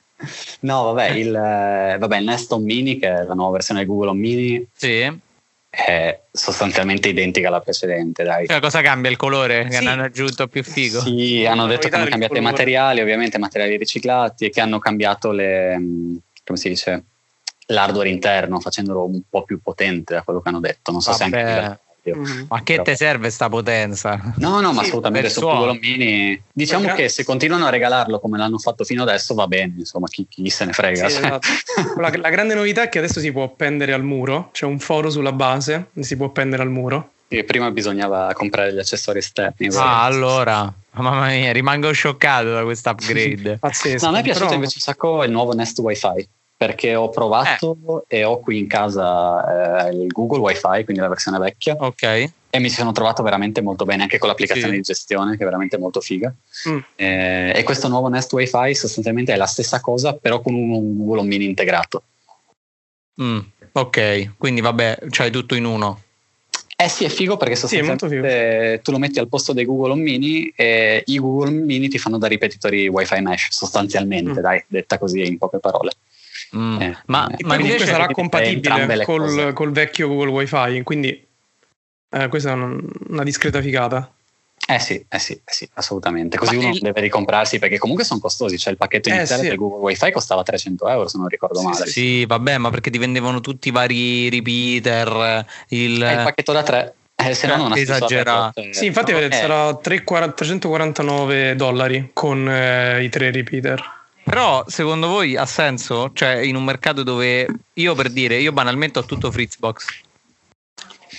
[0.61, 4.11] No, vabbè, il, vabbè, il Nest Home Mini, che è la nuova versione di Google
[4.11, 4.67] Home Mini.
[4.75, 5.29] Sì
[5.71, 8.25] è sostanzialmente identica alla precedente.
[8.25, 8.47] Dai.
[8.49, 9.67] Cioè, cosa cambia il colore?
[9.67, 9.87] Che sì.
[9.87, 11.01] hanno aggiunto più figo?
[11.01, 15.31] Sì, hanno detto che hanno cambiato i materiali, ovviamente materiali riciclati e che hanno cambiato
[15.31, 17.05] le, mm, come si dice,
[17.67, 20.91] l'hardware interno facendolo un po' più potente da quello che hanno detto.
[20.91, 21.31] Non so Vabbè.
[21.31, 22.45] se anche Mm-hmm.
[22.49, 24.19] Ma che te serve sta potenza?
[24.37, 26.41] No, no, ma sì, assolutamente su Google Mini.
[26.53, 27.03] Diciamo Perché?
[27.03, 30.49] che se continuano a regalarlo come l'hanno fatto fino adesso va bene, insomma, chi, chi
[30.49, 31.09] se ne frega.
[31.09, 31.49] Sì, esatto.
[32.01, 35.11] la, la, grande novità è che adesso si può appendere al muro, c'è un foro
[35.11, 37.13] sulla base e si può appendere al muro.
[37.29, 39.69] E prima bisognava comprare gli accessori esterni.
[39.75, 43.59] Ah, allora, mamma mia, rimango scioccato da questo upgrade.
[43.59, 44.05] Pazzesco.
[44.05, 44.57] No, a me è piaciuto Però...
[44.57, 46.29] invece un sacco il nuovo Nest Wi-Fi
[46.61, 48.19] perché ho provato eh.
[48.19, 51.75] e ho qui in casa eh, il Google Wi-Fi, quindi la versione vecchia.
[51.79, 52.03] Ok.
[52.51, 54.77] E mi sono trovato veramente molto bene anche con l'applicazione sì.
[54.77, 56.31] di gestione, che è veramente molto figa.
[56.69, 56.79] Mm.
[56.97, 61.23] Eh, e questo nuovo Nest Wi-Fi sostanzialmente è la stessa cosa, però con un Google
[61.23, 62.03] Mini integrato.
[63.23, 63.39] Mm.
[63.73, 66.03] Ok, quindi vabbè, c'hai tutto in uno.
[66.77, 70.03] Eh sì, è figo perché sostanzialmente sì, tu lo metti al posto dei Google Home
[70.03, 74.43] Mini e i Google Home Mini ti fanno da ripetitori Wi-Fi mesh, sostanzialmente, mm.
[74.43, 75.93] dai, detta così in poche parole.
[76.57, 76.81] Mm.
[76.81, 81.27] Eh, ma, eh, ma invece sarà compatibile col, col, vecchio Google Wi-Fi, quindi
[82.11, 82.77] eh, questa è una,
[83.09, 84.11] una discreta figata.
[84.67, 86.37] Eh sì, eh sì, eh sì, assolutamente.
[86.37, 86.81] Così Ma uno il...
[86.81, 88.59] deve ricomprarsi perché comunque sono costosi.
[88.59, 89.51] Cioè il pacchetto eh, iniziale eh, sì.
[89.51, 91.87] del Google Wi-Fi costava 300 euro, se non ricordo male.
[91.87, 95.45] Sì, vabbè, ma perché ti vendevano tutti i vari repeater.
[95.69, 96.95] Il, eh, il pacchetto da 3.
[97.17, 98.63] Eh, se no non esagerato.
[98.71, 104.00] Sì, infatti no, sarà 3, 349 dollari con i tre repeater.
[104.31, 106.13] Però secondo voi ha senso?
[106.13, 109.87] Cioè, in un mercato dove io per dire, io banalmente ho tutto Fritzbox.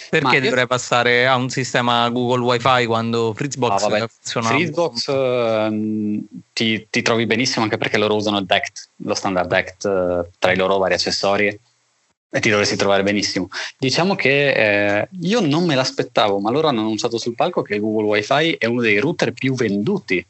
[0.10, 0.42] Perché io...
[0.42, 4.48] dovrei passare a un sistema Google Wi-Fi quando Fritzbox ah, funziona?
[4.48, 9.84] Fritzbox uh, ti, ti, trovi benissimo anche perché loro usano il DECT, lo standard DECT
[9.84, 11.48] uh, tra i loro vari accessori
[12.34, 13.50] e ti dovresti trovare benissimo.
[13.78, 17.82] Diciamo che eh, io non me l'aspettavo, ma loro hanno annunciato sul palco che il
[17.82, 20.26] Google Wi-Fi è uno dei router più venduti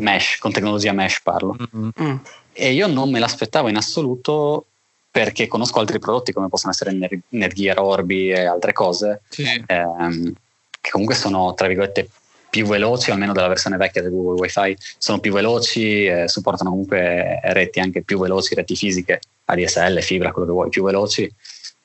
[0.00, 1.56] mesh, con tecnologia mesh parlo.
[1.76, 2.16] Mm-hmm.
[2.52, 4.66] E io non me l'aspettavo in assoluto
[5.10, 6.96] perché conosco altri prodotti come possono essere
[7.28, 9.44] Netgear, Orbi e altre cose, sì.
[9.66, 10.32] ehm,
[10.80, 12.08] che comunque sono, tra virgolette,
[12.48, 17.40] più veloci, almeno della versione vecchia del Google Wi-Fi, sono più veloci, eh, supportano comunque
[17.44, 21.32] reti anche più veloci, reti fisiche, ADSL, fibra, quello che vuoi, più veloci.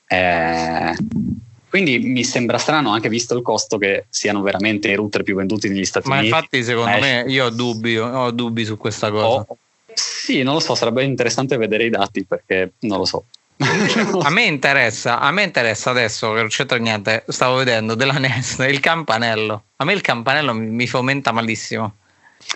[0.08, 0.96] Eh,
[1.76, 5.68] quindi mi sembra strano, anche visto il costo, che siano veramente i router più venduti
[5.68, 6.30] negli Stati Ma Uniti.
[6.30, 7.00] Ma infatti, secondo Mesh.
[7.00, 9.44] me, io ho dubbi, ho dubbi su questa cosa.
[9.46, 9.58] Oh,
[9.92, 13.24] sì, non lo so, sarebbe interessante vedere i dati perché non lo so.
[13.58, 17.24] a me interessa, a me interessa adesso che non c'entra niente.
[17.28, 19.64] Stavo vedendo della NES il campanello.
[19.76, 21.96] A me il campanello mi, mi fomenta malissimo.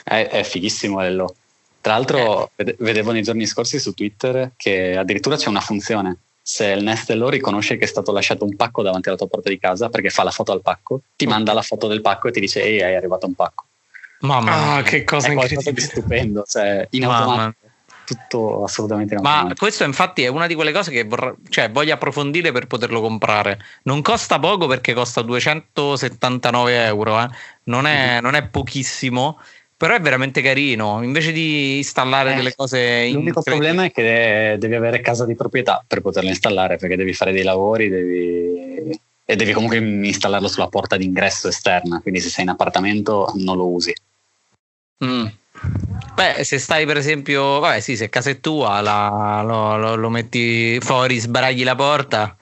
[0.03, 1.35] È, è fighissimo quello.
[1.83, 2.75] Tra l'altro, eh.
[2.79, 7.77] vedevo nei giorni scorsi su Twitter che addirittura c'è una funzione se il Nestlé riconosce
[7.77, 10.31] che è stato lasciato un pacco davanti alla tua porta di casa perché fa la
[10.31, 13.27] foto al pacco, ti manda la foto del pacco e ti dice ehi è arrivato
[13.27, 13.65] un pacco.
[14.21, 17.69] Mamma ah, che cosa è qualcosa di stupendo, cioè in automatico
[18.11, 21.95] tutto assolutamente in Ma questo infatti è una di quelle cose che vorrà, cioè, voglio
[21.95, 23.59] approfondire per poterlo comprare.
[23.85, 27.29] Non costa poco perché costa 279 euro, eh.
[27.65, 28.23] non, è, mm-hmm.
[28.23, 29.39] non è pochissimo
[29.81, 34.75] però è veramente carino invece di installare eh, delle cose l'unico problema è che devi
[34.75, 39.01] avere casa di proprietà per poterlo installare perché devi fare dei lavori devi...
[39.25, 43.69] e devi comunque installarlo sulla porta d'ingresso esterna quindi se sei in appartamento non lo
[43.69, 43.95] usi
[45.03, 45.27] mm.
[46.15, 50.09] Beh, se stai per esempio, vabbè, sì, se casa è tua, la, lo, lo, lo,
[50.09, 52.35] metti fuori, sbaragli la porta.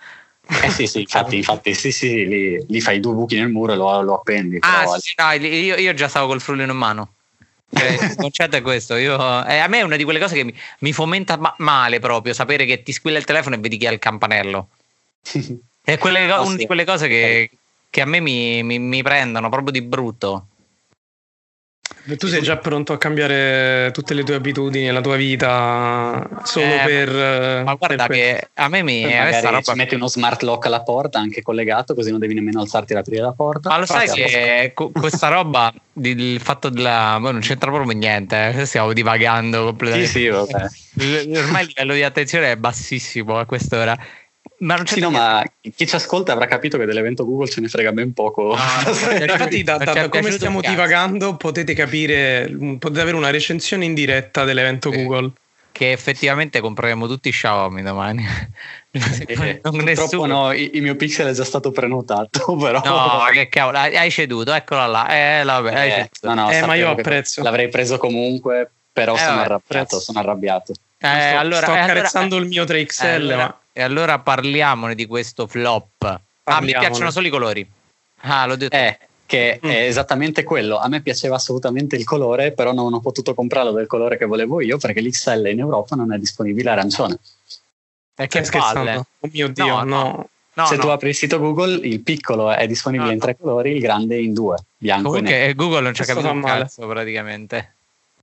[0.63, 3.77] Eh sì, sì, infatti, infatti sì, sì, lì, lì fai due buchi nel muro e
[3.77, 4.59] lo, lo appendi.
[4.61, 4.99] Ah, però...
[4.99, 7.13] sì, no, io, io, già stavo col frullino in mano.
[7.71, 8.97] Cioè, il concetto è questo.
[8.97, 11.99] Io, eh, a me è una di quelle cose che mi, mi fomenta ma- male
[11.99, 14.69] proprio sapere che ti squilla il telefono e vedi chi ha il campanello.
[15.83, 16.57] è quelle, oh, una sì.
[16.57, 17.51] di quelle cose che,
[17.91, 20.47] che a me mi, mi, mi prendono proprio di brutto.
[22.17, 26.67] Tu sei già pronto a cambiare tutte le tue abitudini e la tua vita solo
[26.67, 27.63] eh, per.
[27.65, 29.05] Ma guarda per che a me mi.
[29.05, 29.75] A roba...
[29.75, 33.23] metti uno smart lock alla porta anche collegato, così non devi nemmeno alzarti e aprire
[33.23, 33.69] la porta.
[33.69, 37.19] Ma lo sai che questa roba, il fatto della.
[37.19, 38.65] non c'entra proprio niente, eh.
[38.65, 40.09] stiamo divagando completamente.
[40.09, 41.39] Sì, sì, vabbè.
[41.39, 43.97] Ormai il livello di attenzione è bassissimo a quest'ora.
[44.61, 47.61] Ma non c'è sì, no, ma chi ci ascolta avrà capito che dell'evento Google ce
[47.61, 48.57] ne frega ben poco.
[48.85, 53.95] No, infatti, da, da, da come stiamo divagando, potete capire, potete avere una recensione in
[53.95, 54.97] diretta dell'evento sì.
[55.03, 55.31] Google.
[55.71, 58.25] Che effettivamente compreremo tutti Xiaomi domani.
[58.91, 62.81] Eh, non purtroppo no, il, il, mio pixel è già stato prenotato, però.
[62.83, 65.09] No, che cavolo, hai ceduto, eccola là.
[65.09, 67.43] Eh, vabbè, eh, no, no, eh ma io apprezzo.
[67.43, 70.73] L'avrei preso comunque, però eh, sono, vabbè, arrabbiato, sono arrabbiato.
[70.99, 75.07] Eh, sto, allora, sto accarezzando allora, il mio 3XL, allora, ma e allora parliamone di
[75.07, 76.21] questo flop.
[76.43, 77.71] Ah, mi piacciono solo i colori.
[78.23, 78.75] Ah, l'ho detto.
[78.75, 79.71] Eh, che mm.
[79.71, 80.79] è esattamente quello.
[80.79, 84.61] A me piaceva assolutamente il colore, però non ho potuto comprarlo del colore che volevo
[84.61, 87.21] io perché l'XL in Europa non è disponibile arancione.
[88.17, 89.07] E che scherzando?
[89.21, 89.85] Oh mio Dio, no.
[89.85, 90.29] no.
[90.55, 93.81] no Se tu apri il sito Google, il piccolo è disponibile in tre colori, il
[93.81, 95.55] grande in due, bianco Comunque, e nero.
[95.55, 97.77] Google non ci ha capito un cazzo praticamente.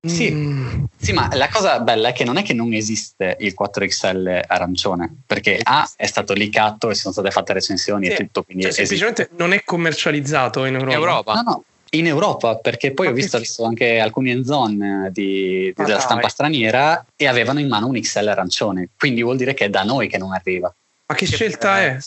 [0.08, 0.84] Sì, mm.
[0.98, 5.22] sì, ma la cosa bella è che non è che non esiste il 4XL arancione,
[5.26, 8.12] perché A è stato leakato e sono state fatte recensioni sì.
[8.12, 8.44] e tutto.
[8.44, 10.92] Quindi cioè, semplicemente non è commercializzato in Europa.
[10.92, 11.34] In Europa.
[11.34, 16.00] No, no, in Europa, perché poi ho visto adesso anche alcuni end-zone di, di, della
[16.00, 19.84] stampa straniera e avevano in mano un XL arancione, quindi vuol dire che è da
[19.84, 20.74] noi che non arriva.
[21.08, 21.98] Ma che, che scelta è?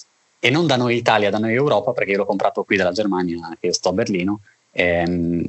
[0.40, 3.56] E non da noi Italia, da noi Europa, perché io l'ho comprato qui dalla Germania,
[3.58, 4.40] che io sto a Berlino.
[4.70, 5.44] E, ehm,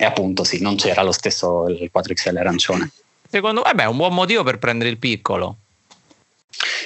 [0.00, 2.90] e appunto sì, non c'era lo stesso il 4XL arancione.
[3.28, 5.56] Secondo me è un buon motivo per prendere il piccolo.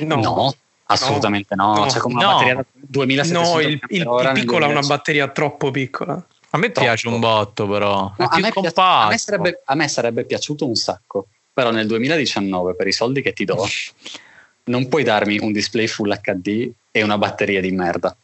[0.00, 0.54] No, no
[0.86, 1.74] assolutamente no.
[1.74, 1.86] no.
[1.86, 2.32] C'è come una no.
[2.32, 6.14] batteria da 2700 No, il, il, il piccolo ha una batteria troppo piccola.
[6.14, 6.80] A me troppo.
[6.80, 8.12] piace un botto, però.
[8.18, 11.28] No, a, me piace, a, me sarebbe, a, me sarebbe, piaciuto un sacco.
[11.52, 13.64] Però nel 2019, per i soldi che ti do,
[14.64, 18.16] non puoi darmi un display full HD e una batteria di merda.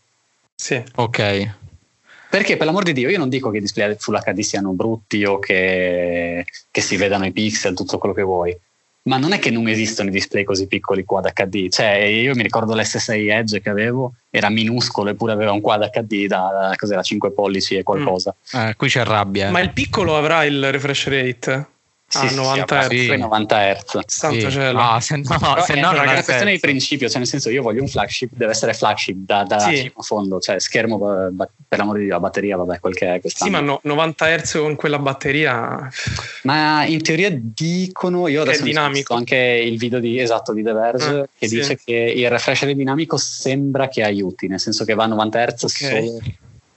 [0.53, 0.83] Sì.
[0.97, 1.59] Ok.
[2.31, 5.25] Perché per l'amor di Dio io non dico che i display Full HD siano brutti
[5.25, 8.57] o che, che si vedano i pixel, tutto quello che vuoi,
[9.03, 11.69] ma non è che non esistono i display così piccoli quad HD.
[11.69, 16.27] Cioè, io mi ricordo l'S6 Edge che avevo, era minuscolo eppure aveva un quad HD
[16.27, 18.35] da, da 5 pollici e qualcosa.
[18.57, 18.61] Mm.
[18.61, 19.49] Eh, qui c'è rabbia.
[19.49, 19.51] Eh.
[19.51, 21.67] Ma il piccolo avrà il refresh rate?
[22.13, 23.19] Sì, ah, 90 sì, Hz.
[23.19, 24.01] 90 Hz.
[24.07, 24.81] Santo cielo.
[24.81, 25.25] Ah, se no,
[25.65, 28.51] se no è una questione di principio, cioè nel senso io voglio un flagship, deve
[28.51, 29.77] essere flagship da, da sì.
[29.77, 33.21] cima a fondo, cioè schermo per l'amore di Dio, la batteria, vabbè, quel che è
[33.21, 33.57] quest'anno.
[33.57, 35.89] Sì, ma no, 90 Hz con quella batteria.
[36.43, 40.73] Ma in teoria dicono, io adesso ho visto anche il video di, esatto, di The
[40.73, 41.55] Verge ah, che sì.
[41.55, 45.63] dice che il refresh dinamico sembra che aiuti, nel senso che va a 90 Hz
[45.63, 46.07] okay.
[46.07, 46.21] solo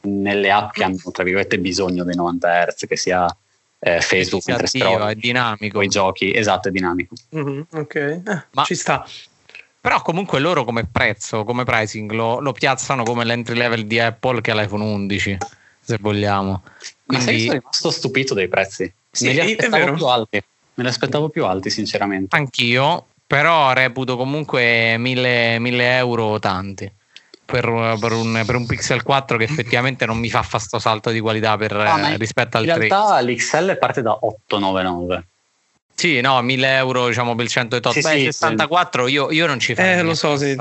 [0.06, 3.26] nelle app che hanno tra virgolette bisogno dei 90 Hz, che sia
[3.84, 5.12] eh, Facebook mentre scrolli.
[5.12, 5.82] È dinamico.
[5.82, 7.16] I giochi, esatto, è dinamico.
[7.36, 9.06] Mm-hmm, ok, eh, Ma, ci sta.
[9.82, 14.40] Però comunque loro come prezzo, come pricing, lo, lo, piazzano come l'entry level di Apple
[14.40, 15.38] che è l'iPhone 11,
[15.82, 16.64] se vogliamo.
[17.06, 17.26] Quindi...
[17.26, 18.92] Ma sei sono rimasto stupito dei prezzi.
[19.12, 20.44] Sì, Me li aspettavo più alti.
[20.76, 22.34] Me li aspettavo più alti, sinceramente.
[22.34, 26.90] Anch'io, però reputo comunque 1000, 1000 euro tanti
[27.54, 31.12] per, per, un, per, un, Pixel 4 che effettivamente non mi fa fare sto salto
[31.12, 32.74] di qualità per, ah, rispetto al 3.
[32.74, 35.28] In realtà l'XL parte da 899.
[35.94, 37.92] Sì, no, 1000 euro diciamo per il 108.
[37.92, 39.88] Sì, Beh, sì, 64 io, io, non ci faccio.
[39.88, 40.56] Eh, lo so, sì.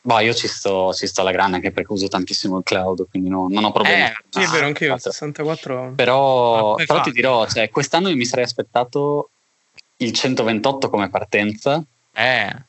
[0.00, 3.28] Boh, io ci sto, ci sto alla grande anche perché uso tantissimo il cloud, quindi
[3.28, 4.04] no, non ho problemi.
[4.04, 5.92] Eh, sì, è vero, anche io, 64.
[5.94, 9.28] Però, ah, però ti dirò, cioè, quest'anno io mi sarei aspettato
[9.98, 11.84] il 128 come partenza.
[12.14, 12.67] Eh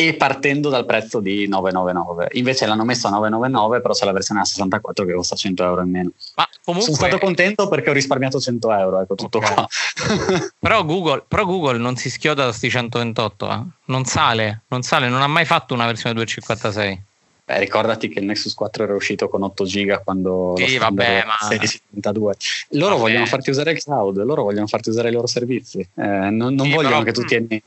[0.00, 2.30] e partendo dal prezzo di 999.
[2.38, 5.82] Invece l'hanno messo a 999, però c'è la versione a 64 che costa 100 euro
[5.82, 6.10] in meno.
[6.36, 6.94] Ma comunque...
[6.94, 9.52] Sono stato contento perché ho risparmiato 100 euro, ecco tutto okay.
[9.52, 9.68] qua.
[10.58, 13.62] però, Google, però, Google, non si schioda da questi 128, eh?
[13.86, 17.02] non sale, non sale, non ha mai fatto una versione 256.
[17.44, 21.36] Beh, ricordati che il Nexus 4 era uscito con 8 giga quando sì, vabbè, ma...
[21.46, 22.34] 1672.
[22.70, 23.00] Loro vabbè.
[23.00, 25.80] vogliono farti usare il cloud, loro vogliono farti usare i loro servizi.
[25.80, 27.02] Eh, non, non sì, vogliono però...
[27.02, 27.62] che tu tieni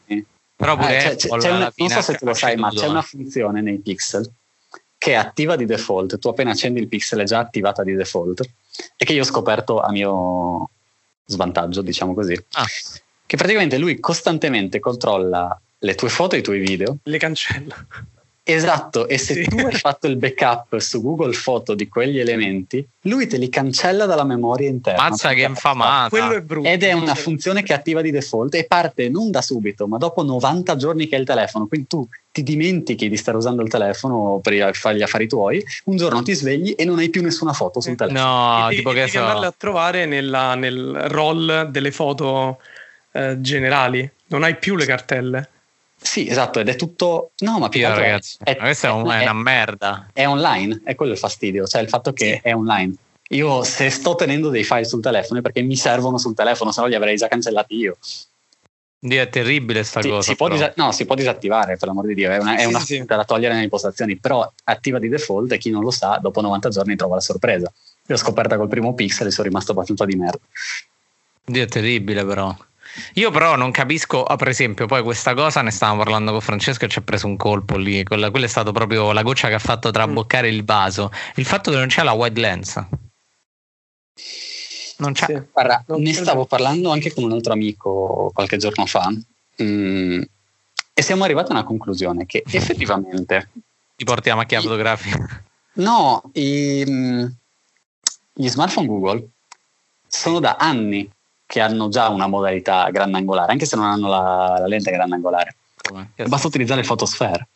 [0.56, 3.02] però pure eh, c'è, c'è una, non so se tu lo sai, ma c'è una
[3.02, 4.30] funzione nei pixel
[4.98, 6.18] che è attiva di default.
[6.18, 8.42] Tu appena accendi il pixel è già attivata di default
[8.96, 10.70] e che io ho scoperto a mio
[11.26, 12.42] svantaggio, diciamo così.
[12.54, 12.66] Ah.
[13.26, 16.98] Che praticamente lui costantemente controlla le tue foto e i tuoi video.
[17.04, 17.76] Le cancella.
[18.46, 19.44] Esatto, e se sì.
[19.46, 24.06] tu hai fatto il backup su Google Foto di quegli elementi, lui te li cancella
[24.06, 25.02] dalla memoria interna.
[25.02, 26.10] Mazza che infamata!
[26.10, 26.68] Quello è brutto.
[26.68, 30.24] Ed è una funzione che attiva di default e parte non da subito, ma dopo
[30.24, 31.68] 90 giorni che hai il telefono.
[31.68, 35.96] Quindi tu ti dimentichi di stare usando il telefono per fare gli affari tuoi, un
[35.96, 38.26] giorno ti svegli e non hai più nessuna foto sul telefono.
[38.26, 39.20] No, e tipo devi, che devi so.
[39.22, 42.60] andarle a trovare nella, nel roll delle foto
[43.14, 44.12] eh, generali.
[44.28, 45.50] Non hai più le cartelle.
[46.04, 47.32] Sì, esatto, ed è tutto.
[47.39, 50.10] No, ma più Io, ragazzi, è, questa è, è, è, una merda.
[50.12, 52.50] È online, è quello il fastidio, cioè il fatto che sì.
[52.50, 52.94] è online.
[53.30, 56.82] Io se sto tenendo dei file sul telefono è perché mi servono sul telefono, se
[56.82, 57.98] no li avrei già cancellati io.
[59.00, 60.22] Dio, è terribile sta si, cosa.
[60.22, 62.80] Si può, disa- no, si può disattivare, per l'amor di Dio, è una, è una
[62.80, 66.42] sì, da togliere nelle impostazioni, però attiva di default e chi non lo sa, dopo
[66.42, 67.72] 90 giorni trova la sorpresa.
[68.06, 70.39] L'ho scoperta col primo pixel e sono rimasto abbastanza di merda.
[71.46, 72.56] Dio, è terribile però.
[73.16, 76.86] Io però non capisco, ah, per esempio, poi questa cosa ne stavamo parlando con Francesco
[76.86, 79.56] e ci ha preso un colpo lì, quella, quella è stata proprio la goccia che
[79.56, 82.86] ha fatto traboccare il vaso, il fatto che non c'è la wide lens.
[84.98, 85.26] Non c'è.
[85.26, 85.42] Sì.
[85.52, 89.12] Guarda, non ne c'è stavo parlando anche con un altro amico qualche giorno fa
[89.62, 90.22] mm,
[90.94, 93.50] e siamo arrivati a una conclusione che effettivamente...
[93.96, 95.44] Ti porti a macchina i, fotografica?
[95.74, 97.26] No, i, mm,
[98.34, 99.28] gli smartphone Google
[100.08, 101.10] sono da anni
[101.54, 105.56] che hanno già una modalità grandangolare, anche se non hanno la, la lente grandangolare.
[105.80, 106.10] Come?
[106.26, 107.48] Basta utilizzare il Photosphere.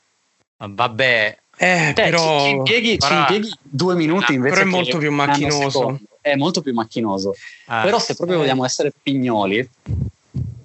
[0.58, 2.42] Vabbè, eh, cioè, però...
[2.42, 4.54] ci, impieghi, ci, impieghi, due minuti invece.
[4.54, 6.00] Però è molto più macchinoso.
[6.22, 7.34] È molto più macchinoso.
[7.66, 8.42] Ah, però se proprio eh.
[8.42, 9.68] vogliamo essere pignoli,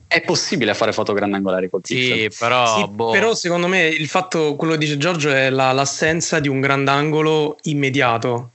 [0.06, 2.30] è possibile fare foto grandangolari col pixel.
[2.30, 3.12] Sì, però, sì, boh.
[3.12, 7.56] però secondo me il fatto, quello che dice Giorgio, è la, l'assenza di un grandangolo
[7.62, 8.51] immediato.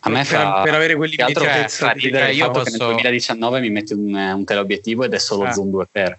[0.00, 1.86] A me per, fa, per avere quell'immediatezza.
[1.86, 2.64] Fa ridere il fatto posso...
[2.64, 5.52] che nel 2019 mi metti un, un teleobiettivo ed è solo eh.
[5.52, 6.16] zoom 2x.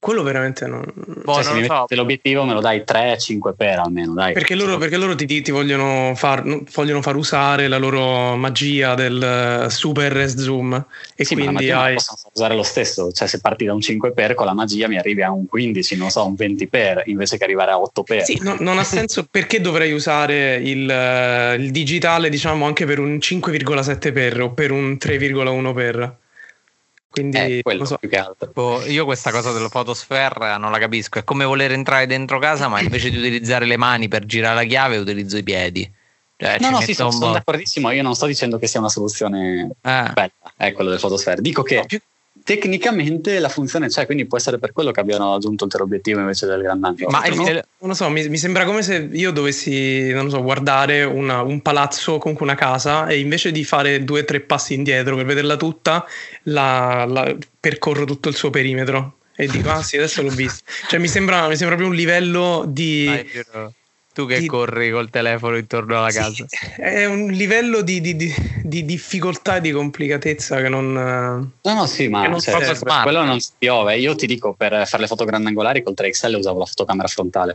[0.00, 0.84] Quello veramente non.
[1.24, 1.86] Boh, cioè, se mi so.
[1.88, 4.14] l'obiettivo me lo dai 3-5 per almeno.
[4.14, 4.32] Dai.
[4.32, 9.20] Perché loro, perché loro ti, ti vogliono, far, vogliono, far, usare la loro magia del
[9.66, 10.84] eh, super res zoom.
[11.16, 11.94] E sì, quindi ma hai...
[11.94, 13.10] possono usare lo stesso.
[13.10, 15.96] Cioè, se parti da un 5 per con la magia mi arrivi a un 15,
[15.96, 18.22] non so, un 20 per invece che arrivare a 8 per.
[18.22, 23.00] Sì, no, non ha senso perché dovrei usare il, eh, il digitale, diciamo, anche per
[23.00, 26.16] un 5,7 per o per un 3,1 per.
[27.10, 27.96] Quindi eh, quello so.
[27.96, 28.50] più che altro.
[28.52, 31.18] Boh, io questa cosa dello photosfera non la capisco.
[31.18, 34.64] È come voler entrare dentro casa, ma invece di utilizzare le mani per girare la
[34.64, 35.90] chiave, utilizzo i piedi.
[36.36, 37.90] Cioè, no, no, sì, sono, sono d'accordissimo.
[37.90, 40.12] Io non sto dicendo che sia una soluzione ah.
[40.14, 41.40] bella, è quello del photosfera.
[41.40, 42.00] Dico che no, più,
[42.48, 46.46] tecnicamente la funzione c'è, quindi può essere per quello che abbiano aggiunto il teleobiettivo invece
[46.46, 47.10] del grandangolo.
[47.10, 47.44] Ma no?
[47.44, 51.60] non lo so, mi, mi, sembra come se io dovessi, non so, guardare una, un
[51.60, 55.56] palazzo, comunque una casa, e invece di fare due o tre passi indietro per vederla
[55.56, 56.06] tutta,
[56.44, 59.18] la, la, percorro tutto il suo perimetro.
[59.36, 60.64] E dico, ah sì, adesso l'ho visto.
[60.88, 63.04] Cioè, mi sembra, mi sembra proprio un livello di.
[63.04, 63.74] Dai,
[64.18, 64.46] tu che di...
[64.48, 66.44] corri col telefono intorno alla casa.
[66.48, 70.92] Sì, è un livello di, di, di, difficoltà e di complicatezza che non.
[70.92, 73.96] No, no, sì, ma non cioè, quello non si piove.
[73.96, 77.54] Io ti dico, per fare le foto grandangolari col 3XL usavo la fotocamera frontale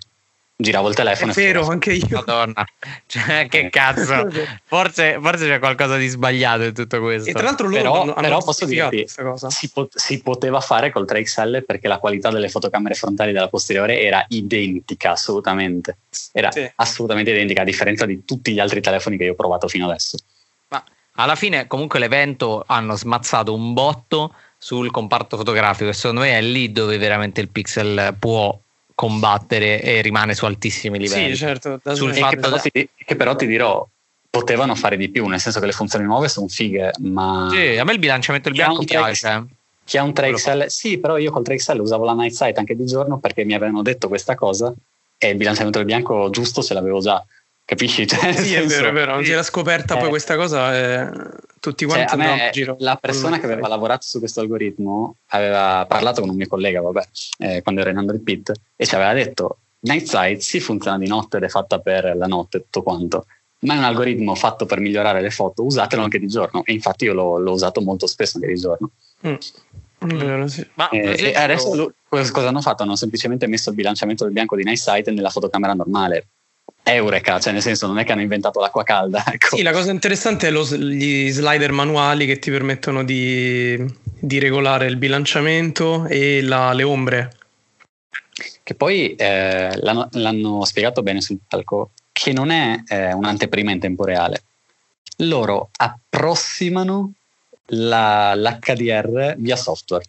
[0.63, 1.31] giravo il telefono.
[1.31, 2.07] È vero, anche io.
[2.09, 2.65] Madonna,
[3.05, 4.27] cioè, che cazzo.
[4.63, 7.29] Forse, forse, c'è qualcosa di sbagliato in tutto questo.
[7.29, 9.05] E tra l'altro loro però, hanno, però posso dirti,
[9.49, 14.01] si, pot- si, poteva fare col 3XL perché la qualità delle fotocamere frontali della posteriore
[14.01, 15.97] era identica, assolutamente.
[16.31, 16.71] Era sì.
[16.75, 20.17] assolutamente identica, a differenza di tutti gli altri telefoni che io ho provato fino adesso.
[20.69, 20.83] Ma
[21.15, 26.41] alla fine comunque l'evento hanno smazzato un botto sul comparto fotografico e secondo me è
[26.41, 28.57] lì dove veramente il pixel può
[28.95, 31.29] combattere e rimane su altissimi livelli.
[31.29, 31.79] Sì, certo.
[31.93, 33.87] Sul fatto che però, ti, che però ti dirò,
[34.29, 37.49] potevano fare di più, nel senso che le funzioni nuove sono fighe, ma...
[37.51, 39.45] Sì, a me il bilanciamento del bianco piace.
[39.85, 42.85] Chi ha un 3XL, sì, però io col 3XL usavo la Night Sight anche di
[42.85, 44.73] giorno perché mi avevano detto questa cosa
[45.17, 47.23] e il bilanciamento del bianco giusto ce l'avevo già.
[47.65, 48.05] Capisci?
[48.05, 49.13] Cioè, sì, senso, è vero, è vero.
[49.15, 51.09] Non si era scoperta eh, poi questa cosa e
[51.59, 52.75] tutti quanti cioè, a me, giro.
[52.79, 57.03] La persona che aveva lavorato su questo algoritmo aveva parlato con un mio collega, vabbè,
[57.39, 61.07] eh, quando ero in Android Pit, e ci aveva detto Night Sight sì funziona di
[61.07, 63.27] notte ed è fatta per la notte tutto quanto,
[63.59, 66.65] ma è un algoritmo fatto per migliorare le foto, usatelo anche di giorno.
[66.65, 68.91] E infatti io l'ho, l'ho usato molto spesso anche di giorno.
[69.25, 69.35] Mm.
[69.99, 70.67] Vero, sì.
[70.73, 72.83] Ma eh, e adesso cosa hanno fatto?
[72.83, 76.27] Hanno semplicemente messo il bilanciamento del bianco di Night Sight nella fotocamera normale
[76.83, 79.23] Eureka, cioè nel senso non è che hanno inventato l'acqua calda.
[79.33, 79.55] Ecco.
[79.55, 84.87] Sì, la cosa interessante è lo, gli slider manuali che ti permettono di, di regolare
[84.87, 87.37] il bilanciamento e la, le ombre.
[88.61, 93.79] Che poi eh, l'hanno, l'hanno, spiegato bene sul palco che non è eh, un'anteprima in
[93.79, 94.43] tempo reale.
[95.17, 97.13] Loro approssimano
[97.67, 100.05] la, l'HDR via software.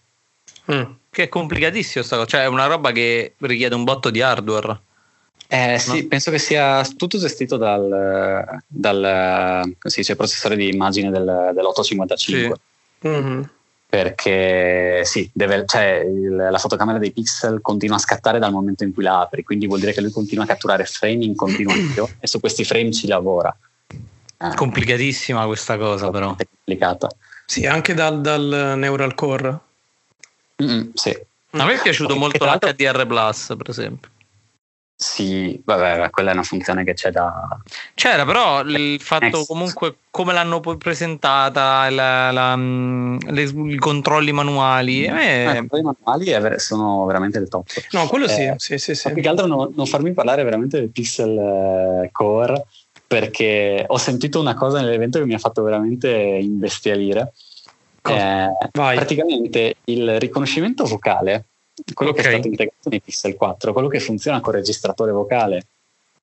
[0.72, 0.82] Mm.
[1.10, 4.80] Che è complicatissimo, cioè è una roba che richiede un botto di hardware.
[5.46, 6.08] Eh, sì, no?
[6.08, 12.14] penso che sia tutto gestito dal, dal dice, processore di immagine del, dell'855.
[12.16, 12.52] Sì.
[13.06, 13.42] Mm-hmm.
[13.86, 18.92] Perché sì, deve, cioè, il, la fotocamera dei pixel continua a scattare dal momento in
[18.92, 22.26] cui la apri, quindi vuol dire che lui continua a catturare frame in continuazione e
[22.26, 23.56] su questi frame ci lavora.
[24.36, 26.34] Eh, Complicatissima questa cosa, però.
[26.34, 27.08] Complicata.
[27.46, 29.58] Sì, anche dal, dal Neural Core.
[30.60, 31.16] Mm-hmm, sì.
[31.50, 34.10] A me è piaciuto molto l'HDR Plus, per esempio.
[34.96, 37.48] Sì, vabbè, quella è una funzione che c'è da...
[37.94, 39.46] C'era, però il fatto Next.
[39.46, 45.08] comunque come l'hanno presentata, la, la, le, i controlli manuali...
[45.10, 45.16] Mm.
[45.16, 47.66] Eh, I controlli manuali sono veramente il top.
[47.90, 49.12] No, quello sì, eh, sì, sì, sì.
[49.12, 51.38] Più che altro non, non, farmi parlare veramente del Pixel
[52.04, 52.64] eh, Core,
[53.06, 57.32] perché ho sentito una cosa nell'evento che mi ha fatto veramente imbestialire.
[58.06, 61.46] Eh, praticamente il riconoscimento vocale
[61.92, 62.22] quello okay.
[62.22, 65.66] che è stato integrato nei Pixel 4, quello che funziona con il registratore vocale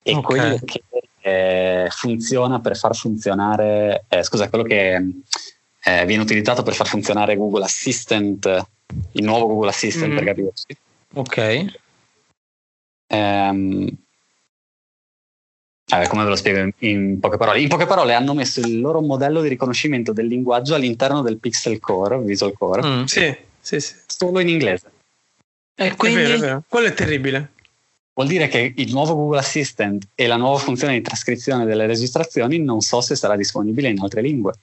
[0.02, 0.22] e okay.
[0.22, 0.84] quello che
[1.22, 4.96] eh, funziona per far funzionare, eh, scusa, quello che
[5.84, 8.66] eh, viene utilizzato per far funzionare Google Assistant,
[9.14, 10.16] il nuovo Google Assistant mm.
[10.16, 10.78] per capirci.
[11.14, 11.66] Ok.
[13.08, 13.90] Um,
[15.92, 17.60] Vabbè, come ve lo spiego in, in, poche parole?
[17.60, 21.80] In poche parole hanno messo il loro modello di riconoscimento del linguaggio all'interno del Pixel
[21.82, 22.88] Core, Visual Core.
[22.88, 23.96] Mm, sì, sì, sì.
[24.08, 24.90] Solo in inglese.
[25.76, 26.22] E quindi...
[26.22, 26.64] È vero, è vero.
[26.68, 27.52] Quello è terribile.
[28.14, 32.60] Vuol dire che il nuovo Google Assistant e la nuova funzione di trascrizione delle registrazioni
[32.60, 34.54] non so se sarà disponibile in altre lingue.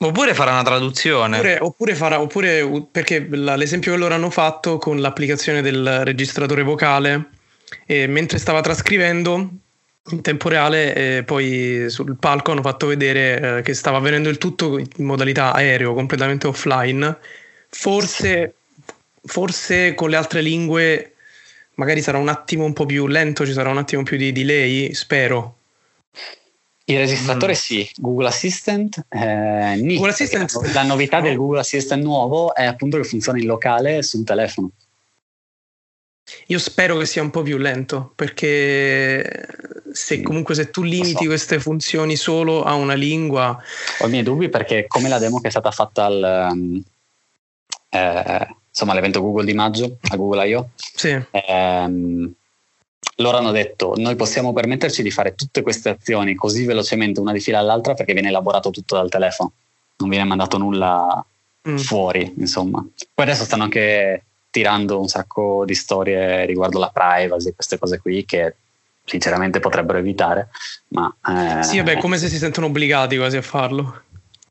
[0.00, 1.36] Oppure farà una traduzione.
[1.38, 7.30] Oppure, oppure farà, oppure perché l'esempio che loro hanno fatto con l'applicazione del registratore vocale,
[7.84, 9.48] eh, mentre stava trascrivendo
[10.10, 14.38] in tempo reale, eh, poi sul palco hanno fatto vedere eh, che stava avvenendo il
[14.38, 17.18] tutto in modalità aereo, completamente offline.
[17.68, 18.54] Forse
[19.24, 21.14] forse con le altre lingue
[21.78, 24.92] magari sarà un attimo un po' più lento, ci sarà un attimo più di delay,
[24.94, 25.56] spero.
[26.84, 27.56] Il registratore mm.
[27.56, 33.04] sì, Google Assistant, eh, Google Assistant la novità del Google Assistant nuovo è appunto che
[33.04, 34.70] funziona in locale sul telefono.
[36.46, 39.46] Io spero che sia un po' più lento perché
[39.92, 41.26] se comunque se tu limiti so.
[41.26, 43.58] queste funzioni solo a una lingua
[43.98, 46.82] ho i miei dubbi perché come la demo che è stata fatta al, um,
[47.88, 50.70] eh, insomma l'evento Google di maggio a Google I.O.
[50.76, 51.18] Sì.
[51.30, 52.32] Ehm,
[53.16, 57.40] loro hanno detto noi possiamo permetterci di fare tutte queste azioni così velocemente una di
[57.40, 59.52] fila all'altra perché viene elaborato tutto dal telefono,
[59.96, 61.24] non viene mandato nulla
[61.68, 61.76] mm.
[61.76, 62.84] fuori, insomma.
[63.14, 68.24] Poi adesso stanno anche tirando un sacco di storie riguardo la privacy, queste cose qui
[68.24, 68.54] che
[69.04, 70.50] sinceramente potrebbero evitare,
[70.88, 71.12] ma...
[71.26, 74.02] Eh, sì, vabbè, come se si sentono obbligati quasi a farlo.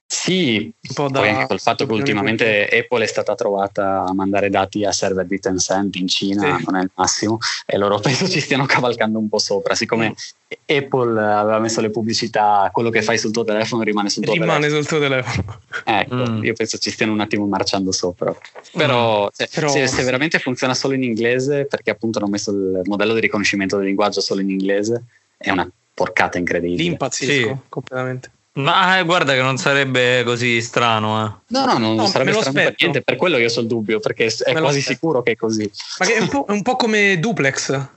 [0.10, 4.93] Sì, poi anche col fatto che ultimamente Apple è stata trovata a mandare dati a
[4.93, 6.64] server di Tencent in Cina, sì.
[6.66, 9.76] non è il massimo, e loro penso ci stiano cavalcando un po' sopra.
[9.76, 10.78] Siccome mm.
[10.78, 14.70] Apple aveva messo le pubblicità, quello che fai sul tuo telefono rimane sul tuo rimane
[14.70, 14.82] telefono.
[14.82, 15.60] sul tuo telefono.
[15.84, 16.43] Ecco, mm.
[16.45, 18.34] io penso ci stiano un attimo marciando sopra.
[18.72, 19.28] Però, mm.
[19.34, 19.68] se, Però...
[19.68, 23.76] Se, se, veramente funziona solo in inglese, perché appunto hanno messo il modello di riconoscimento
[23.76, 25.03] del linguaggio solo in inglese,
[25.36, 26.82] è una porcata incredibile.
[26.82, 27.58] Lì impazzisco sì.
[27.68, 28.32] completamente.
[28.58, 31.26] Ma eh, guarda che non sarebbe così strano.
[31.26, 31.32] Eh.
[31.47, 33.01] No, no, non no, sarebbe strano per niente.
[33.01, 35.70] Per quello io ho il dubbio, perché è me quasi sicuro che è così.
[35.99, 37.89] Ma che è, un è, un po', come Duplex.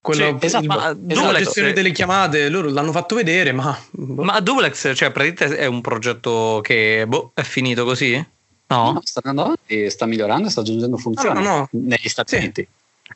[0.00, 3.78] Quello, sì, esatto, il, ma Duplex, la gestione delle chiamate, loro l'hanno fatto vedere, ma...
[3.90, 4.22] Boh.
[4.22, 8.14] Ma Duplex, cioè, praticamente è un progetto che boh, è finito così?
[8.66, 8.92] No?
[8.92, 12.42] no sta andando avanti, sta migliorando, sta aggiungendo funzioni no, no, negli Stati sì.
[12.42, 12.68] Uniti.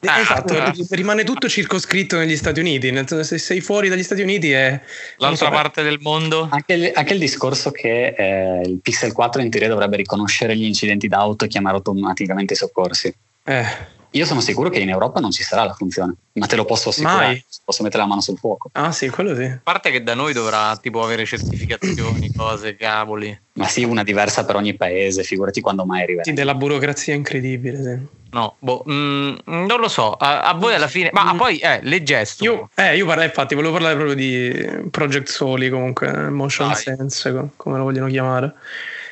[0.02, 2.92] Ah, esatto, ah, rimane tutto circoscritto negli Stati Uniti.
[3.22, 4.80] Se sei fuori dagli Stati Uniti è.
[5.16, 6.48] L'altra so, parte del mondo.
[6.50, 10.64] Anche il, anche il discorso che eh, il Pixel 4 in teoria dovrebbe riconoscere gli
[10.64, 13.14] incidenti d'auto e chiamare automaticamente i soccorsi.
[13.44, 13.92] Eh.
[14.14, 16.90] Io sono sicuro che in Europa non ci sarà la funzione, ma te lo posso
[16.90, 17.26] assicurare.
[17.26, 17.44] Mai.
[17.64, 18.70] Posso mettere la mano sul fuoco.
[18.72, 19.42] Ah, sì, quello sì.
[19.42, 23.36] A parte che da noi dovrà tipo avere certificazioni, cose, cavoli.
[23.54, 26.24] Ma sì, una diversa per ogni paese, figurati quando mai arriverà.
[26.24, 27.82] Sì, della burocrazia incredibile.
[27.82, 28.22] Sì.
[28.30, 30.12] No, boh, mm, non lo so.
[30.12, 31.36] A, a, voi alla fine, ma mm.
[31.36, 32.44] poi eh, le gesto.
[32.44, 36.76] Io, eh, io parlo, infatti, volevo parlare proprio di Project Soli, comunque, Motion Dai.
[36.76, 38.54] Sense, come lo vogliono chiamare.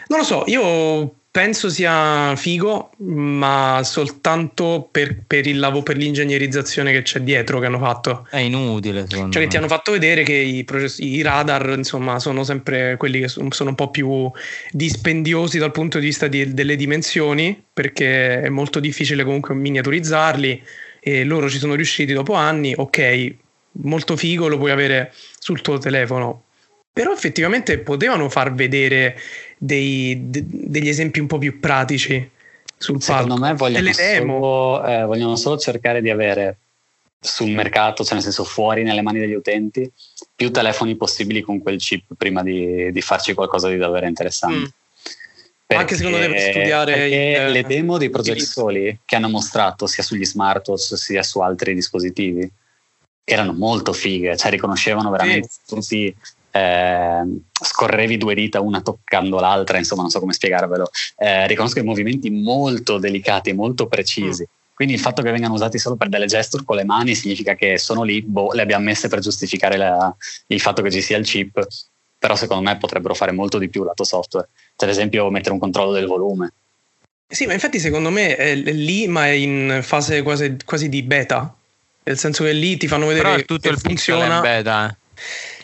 [0.07, 6.93] Non lo so, io penso sia figo, ma soltanto per, per, il lavoro, per l'ingegnerizzazione
[6.93, 8.27] che c'è dietro che hanno fatto.
[8.31, 12.45] È inutile, Cioè, che ti hanno fatto vedere che i, process- i radar, insomma, sono
[12.45, 14.31] sempre quelli che sono, sono, un po' più
[14.73, 20.63] dispendiosi dal punto di vista di, delle dimensioni, perché è molto difficile comunque miniaturizzarli
[21.01, 22.75] e loro ci sono riusciti dopo anni.
[22.77, 23.35] Ok,
[23.81, 26.43] molto figo, lo puoi avere sul tuo telefono.
[26.93, 29.19] Però effettivamente potevano far vedere
[29.65, 32.29] dei, de, degli esempi un po' più pratici
[32.77, 33.45] sul Secondo palco.
[33.45, 36.57] me vogliono solo, eh, vogliono solo cercare di avere
[37.21, 39.89] sul mercato, cioè nel senso fuori nelle mani degli utenti,
[40.35, 44.57] più telefoni possibili con quel chip prima di, di farci qualcosa di davvero interessante.
[44.57, 44.65] Mm.
[45.65, 49.87] Perché, Anche secondo te per studiare il, le demo dei Project Soli che hanno mostrato
[49.87, 52.51] sia sugli smartwatch sia su altri dispositivi
[53.25, 55.61] erano molto fighe, cioè riconoscevano veramente sì.
[55.65, 56.17] tutti
[56.53, 61.85] eh, scorrevi due dita una toccando l'altra, insomma non so come spiegarvelo, eh, riconosco i
[61.85, 64.43] movimenti molto delicati, molto precisi.
[64.43, 64.61] Mm.
[64.75, 67.79] Quindi il fatto che vengano usati solo per delle gesture con le mani significa che
[67.79, 70.15] sono lì, boh, le abbiamo messe per giustificare la,
[70.47, 71.67] il fatto che ci sia il chip,
[72.19, 74.49] però secondo me potrebbero fare molto di più lato software.
[74.77, 76.53] Cioè, ad esempio mettere un controllo del volume.
[77.29, 81.55] Sì, ma infatti secondo me è lì, ma è in fase quasi, quasi di beta.
[82.05, 84.41] Nel senso che lì ti fanno vedere Però tutto il funziona.
[84.41, 84.89] beta.
[84.89, 84.97] Eh.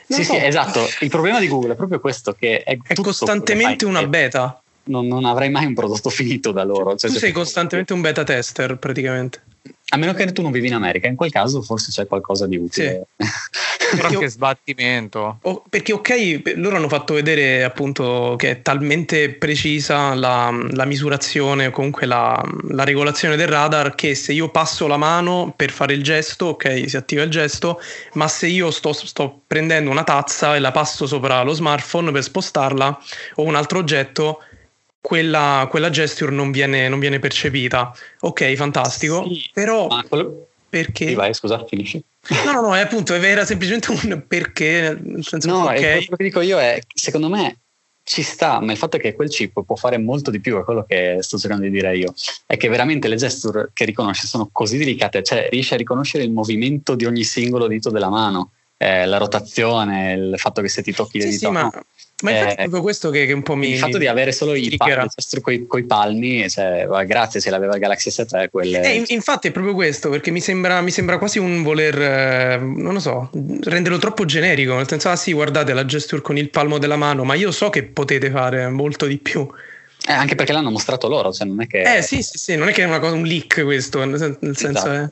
[0.08, 0.32] Sì, so.
[0.32, 0.80] sì, esatto.
[1.00, 4.60] Il problema di Google è proprio questo: che è, è costantemente una beta.
[4.84, 6.96] Non, non, avrai mai un prodotto finito da loro.
[6.96, 9.42] Cioè, tu sei costantemente un beta tester praticamente.
[9.90, 12.56] A meno che tu non vivi in America, in quel caso forse c'è qualcosa di
[12.56, 13.06] utile.
[13.16, 13.26] Sì.
[13.96, 15.38] Però che sbattimento.
[15.42, 21.70] Oh, perché ok, loro hanno fatto vedere appunto che è talmente precisa la, la misurazione,
[21.70, 26.02] comunque la, la, regolazione del radar, che se io passo la mano per fare il
[26.02, 27.80] gesto, ok, si attiva il gesto,
[28.14, 32.22] ma se io sto, sto prendendo una tazza e la passo sopra lo smartphone per
[32.22, 32.98] spostarla
[33.36, 34.42] o un altro oggetto,
[35.00, 37.92] quella, quella gesture non viene, non viene, percepita.
[38.20, 39.26] Ok, fantastico.
[39.26, 40.48] Sì, però quello...
[40.68, 41.08] perché?
[41.08, 42.02] Sì, vai, scusa, finisci.
[42.44, 44.98] No, no, no, è appunto, era semplicemente un perché.
[45.00, 46.04] Nel senso no, okay.
[46.04, 47.58] quello che dico io è, secondo me
[48.08, 50.64] ci sta, ma il fatto è che quel chip può fare molto di più, è
[50.64, 52.14] quello che sto cercando di dire io,
[52.46, 56.32] è che veramente le gesture che riconosce sono così delicate, cioè riesce a riconoscere il
[56.32, 60.92] movimento di ogni singolo dito della mano, eh, la rotazione, il fatto che se ti
[60.92, 61.46] tocchi le sì, dita...
[61.48, 61.70] Sì, ma
[62.20, 63.70] ma infatti eh, è proprio questo che, che, un po' mi.
[63.70, 65.08] Il fatto di avere solo i palmi,
[65.40, 68.48] coi, coi palmi, cioè, grazie, ce l'aveva il Galaxy S3.
[68.50, 68.82] Quelle...
[68.82, 72.94] Eh, infatti è proprio questo, perché mi sembra, mi sembra quasi un voler, eh, non
[72.94, 74.74] lo so, renderlo troppo generico.
[74.74, 77.70] Nel senso, ah sì, guardate la gesture con il palmo della mano, ma io so
[77.70, 79.48] che potete fare molto di più.
[80.08, 81.98] Eh, anche perché l'hanno mostrato loro, cioè non è che.
[81.98, 84.68] Eh sì, sì, sì, non è che è una cosa, un leak questo, nel senso
[84.68, 84.90] esatto.
[84.92, 85.08] è.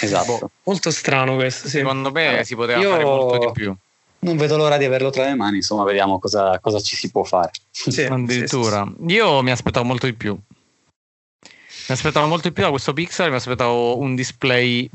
[0.00, 0.50] Esatto.
[0.64, 1.68] Molto strano questo.
[1.68, 1.78] Sì.
[1.78, 2.90] Secondo me si poteva io...
[2.90, 3.76] fare molto di più
[4.20, 7.24] non vedo l'ora di averlo tra le mani, insomma, vediamo cosa, cosa ci si può
[7.24, 7.50] fare.
[7.70, 8.84] Sì, addirittura.
[8.84, 9.14] Sì, sì.
[9.14, 10.38] Io mi aspettavo molto di più.
[11.90, 14.88] Mi aspettavo molto di più da questo Pixel, mi aspettavo un display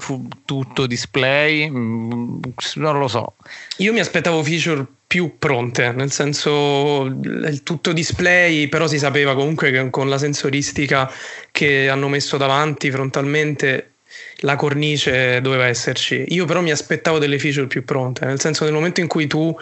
[0.45, 2.39] tutto display, mm,
[2.76, 3.36] non lo so.
[3.78, 9.71] Io mi aspettavo feature più pronte, nel senso il tutto display, però si sapeva comunque
[9.71, 11.11] che con la sensoristica
[11.51, 13.95] che hanno messo davanti frontalmente
[14.39, 16.26] la cornice doveva esserci.
[16.30, 19.55] Io però mi aspettavo delle feature più pronte, nel senso nel momento in cui tu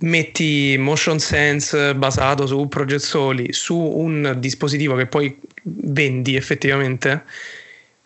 [0.00, 7.24] metti motion sense basato su Project Soli su un dispositivo che poi vendi effettivamente,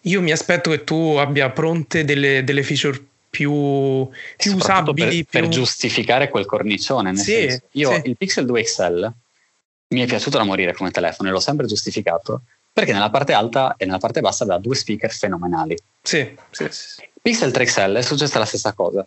[0.02, 3.00] io mi aspetto che tu abbia pronte delle, delle feature
[3.30, 5.24] più, più usabili.
[5.24, 5.40] Per, più...
[5.40, 7.10] per, giustificare quel cornicione.
[7.10, 8.02] Nel sì, senso, io sì.
[8.04, 9.12] il Pixel 2 XL
[9.88, 12.42] mi è piaciuto da morire come telefono e l'ho sempre giustificato
[12.74, 15.78] perché nella parte alta e nella parte bassa aveva due speaker fenomenali.
[16.02, 17.08] Sì, sì, sì.
[17.22, 19.06] Pixel 3 XL è successa la stessa cosa.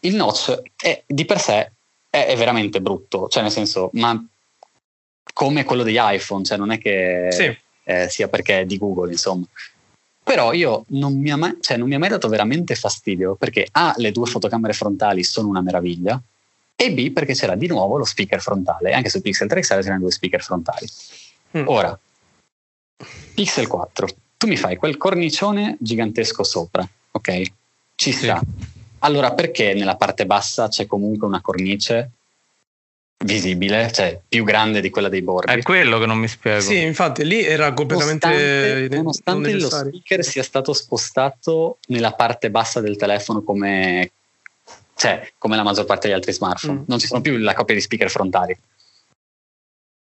[0.00, 1.72] Il notch è, di per sé
[2.08, 4.16] è, è, veramente brutto, cioè nel senso, ma
[5.34, 7.58] come quello degli iPhone, cioè non è che sì.
[7.82, 9.44] eh, sia perché è di Google, insomma.
[10.22, 13.92] Però io non mi, mai, cioè non mi ha mai dato veramente fastidio perché A,
[13.96, 16.20] le due fotocamere frontali sono una meraviglia
[16.76, 20.00] e B, perché c'era di nuovo lo speaker frontale, anche su Pixel 3 XL c'erano
[20.02, 20.86] due speaker frontali.
[21.58, 21.66] Mm.
[21.66, 21.98] Ora,
[23.34, 27.42] Pixel 4, tu mi fai quel cornicione gigantesco sopra, ok?
[27.94, 28.38] Ci sta.
[28.38, 28.68] Sì.
[29.00, 32.10] Allora perché nella parte bassa c'è comunque una cornice
[33.24, 35.52] visibile, cioè più grande di quella dei bordi?
[35.52, 36.60] È quello che non mi spiego.
[36.60, 42.80] Sì, infatti lì era completamente nonostante, nonostante lo speaker sia stato spostato nella parte bassa
[42.80, 44.10] del telefono come
[45.00, 46.80] cioè, come la maggior parte degli altri smartphone.
[46.80, 46.84] Mm.
[46.86, 48.54] Non ci sono più la coppia di speaker frontali.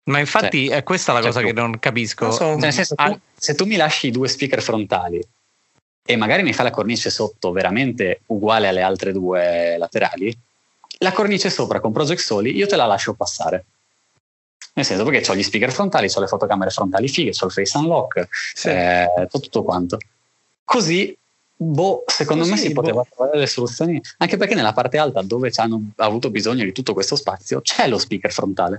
[0.09, 1.46] Ma infatti cioè, è questa la cosa tu.
[1.46, 2.24] che non capisco.
[2.26, 3.11] Non so, cioè, nel senso, ah.
[3.11, 5.22] tu, se tu mi lasci due speaker frontali
[6.04, 10.36] e magari mi fai la cornice sotto veramente uguale alle altre due laterali,
[11.00, 13.64] la cornice sopra con Project Soli io te la lascio passare.
[14.72, 17.76] Nel senso perché ho gli speaker frontali, ho le fotocamere frontali fighe, ho il face
[17.76, 18.68] unlock, sì.
[18.68, 19.98] eh, tutto quanto.
[20.64, 21.14] Così,
[21.54, 22.80] boh, secondo Così, me si boh.
[22.80, 26.72] poteva trovare delle soluzioni, anche perché nella parte alta dove ci hanno avuto bisogno di
[26.72, 28.78] tutto questo spazio c'è lo speaker frontale.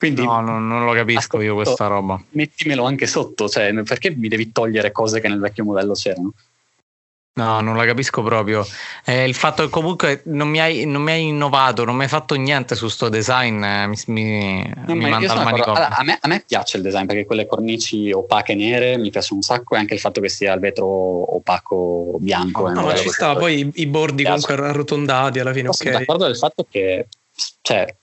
[0.00, 2.18] Quindi, no, non, non lo capisco ascolto, io questa roba.
[2.30, 6.32] Mettimelo anche sotto, cioè perché mi devi togliere cose che nel vecchio modello c'erano?
[7.34, 8.66] No, non la capisco proprio.
[9.04, 12.08] Eh, il fatto che comunque non mi, hai, non mi hai innovato, non mi hai
[12.08, 15.78] fatto niente su sto design, eh, mi, mi, no, mi manda al manicomio.
[15.78, 19.34] Allora, a, me, a, me, piace il design perché quelle cornici opache nere mi piace
[19.34, 22.70] un sacco e anche il fatto che sia il vetro opaco bianco.
[22.70, 25.68] No, ma ci sta, poi i, i bordi comunque arrotondati alla fine.
[25.68, 25.74] ok.
[25.74, 27.06] Sono d'accordo del fatto che
[27.60, 27.94] cioè,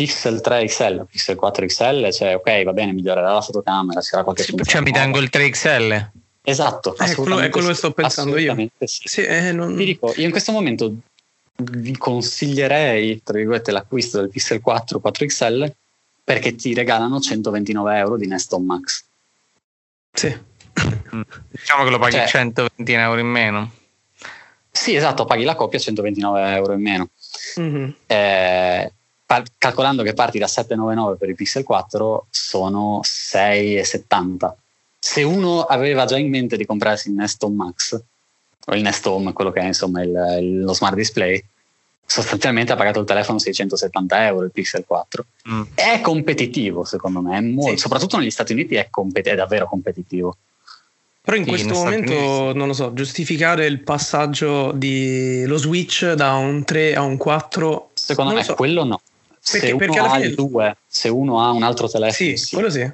[0.00, 4.44] Pixel 3 XL, Pixel 4 XL, cioè ok, va bene, migliorerà la fotocamera, sarà qualche
[4.44, 6.10] sì, Cioè mi tengo il 3 XL.
[6.40, 8.56] Esatto, eh, quello, è quello che sto pensando io.
[8.78, 9.02] Sì.
[9.04, 9.76] Sì, eh, non...
[9.76, 10.94] Ti dico, io in questo momento
[11.56, 15.74] vi consiglierei, tra virgolette, l'acquisto del Pixel 4 4 XL
[16.24, 19.04] perché ti regalano 129 euro di Neston Max.
[20.12, 20.34] Sì.
[21.14, 21.20] Mm.
[21.50, 23.70] Diciamo che lo paghi cioè, 120 euro in meno.
[24.70, 27.10] Sì, esatto, paghi la coppia 129 euro in meno.
[27.60, 27.90] Mm-hmm.
[28.06, 28.92] Eh,
[29.30, 34.50] par- calcolando che parti da 799 per il Pixel 4 sono 6,70.
[34.98, 38.02] Se uno aveva già in mente di comprarsi il Nest Home Max,
[38.66, 41.40] o il Nest Home, quello che è insomma il, il, lo smart display,
[42.04, 45.24] sostanzialmente ha pagato il telefono 670 euro il Pixel 4.
[45.48, 45.62] Mm.
[45.74, 47.76] È competitivo secondo me, molto, sì.
[47.76, 50.36] soprattutto negli Stati Uniti è, compet- è davvero competitivo.
[51.20, 56.34] Però in sì, questo momento, non lo so, giustificare il passaggio di lo switch da
[56.34, 57.90] un 3 a un 4...
[57.94, 58.54] Secondo me so.
[58.54, 59.00] quello no.
[59.42, 62.12] Perché, se perché ha il 2, se uno ha un altro telefono...
[62.12, 62.54] Sì, sì.
[62.54, 62.88] quello sì.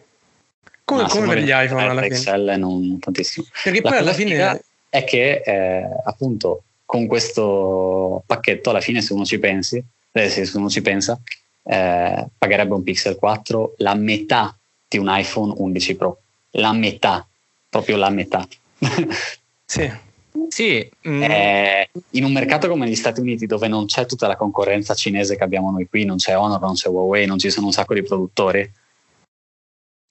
[0.85, 2.15] Come, come per gli iPhone alla fine.
[2.15, 3.47] XL non tantissimo.
[3.63, 4.63] Perché La poi alla fine...
[4.89, 9.83] È che eh, appunto con questo pacchetto alla fine se uno ci pensi,
[10.13, 11.21] eh, se uno ci pensa,
[11.65, 14.57] eh, pagherebbe un Pixel 4 la metà
[14.89, 16.21] di un iPhone 11 Pro.
[16.53, 17.27] La metà,
[17.69, 18.47] proprio la metà.
[19.67, 19.93] sì.
[20.49, 20.89] Sì.
[21.09, 21.23] Mm.
[21.23, 25.37] Eh, in un mercato come gli Stati Uniti dove non c'è tutta la concorrenza cinese
[25.37, 27.95] che abbiamo noi qui, non c'è Honor, non c'è Huawei, non ci sono un sacco
[27.95, 28.71] di produttori,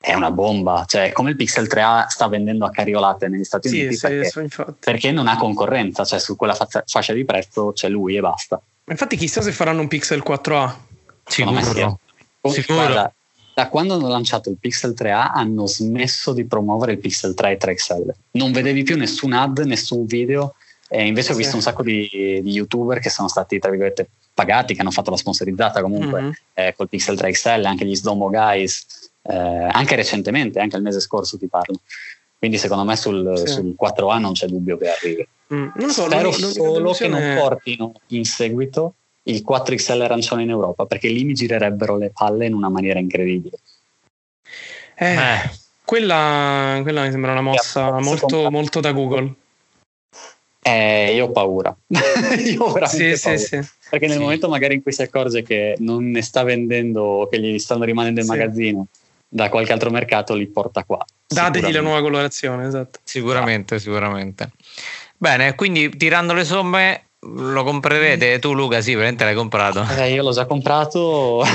[0.06, 0.86] è una bomba.
[0.88, 4.76] Cioè, come il Pixel 3A sta vendendo a cariolate negli Stati sì, Uniti sì, perché,
[4.80, 8.62] perché, non ha concorrenza, cioè su quella fa- fascia di prezzo c'è lui e basta.
[8.88, 10.74] Infatti, chissà se faranno un Pixel 4A.
[11.26, 12.00] Sicuro.
[12.44, 12.78] Sicuro.
[12.78, 13.14] Guarda,
[13.56, 17.58] da quando hanno lanciato il Pixel 3A hanno smesso di promuovere il Pixel 3 e
[17.58, 18.10] 3XL.
[18.32, 20.56] Non vedevi più nessun ad, nessun video.
[20.90, 22.10] E invece ho visto un sacco di,
[22.44, 26.32] di, youtuber che sono stati, tra virgolette, pagati, che hanno fatto la sponsorizzata comunque mm-hmm.
[26.54, 29.34] eh, col Pixel 3XL, anche gli Sdomo Guys eh,
[29.72, 31.80] anche recentemente, anche il mese scorso ti parlo.
[32.38, 33.48] Quindi secondo me sul, sì.
[33.48, 35.26] sul 4A non c'è dubbio che arrivi.
[35.54, 38.96] Mm, non so, Spero solo che non portino in seguito
[39.28, 43.58] il 4XL arancione in Europa, perché lì mi girerebbero le palle in una maniera incredibile.
[44.96, 45.52] Eh, eh.
[45.84, 49.34] Quella, quella, mi sembra una mossa molto, molto da Google.
[50.62, 51.76] Eh, io ho paura.
[51.88, 53.38] io ho veramente sì, paura.
[53.38, 53.70] Sì, sì.
[53.90, 57.40] Perché nel momento magari in cui si accorge che non ne sta vendendo o che
[57.40, 58.88] gli stanno rimanendo in magazzino
[59.28, 61.06] da qualche altro mercato li porta qua.
[61.28, 63.00] Dategli la nuova colorazione, esatto.
[63.04, 64.52] Sicuramente, sicuramente.
[65.18, 68.40] Bene, quindi tirando le somme lo comprerete?
[68.40, 69.86] Tu Luca sì, veramente l'hai comprato.
[69.98, 71.44] Eh, io l'ho già comprato.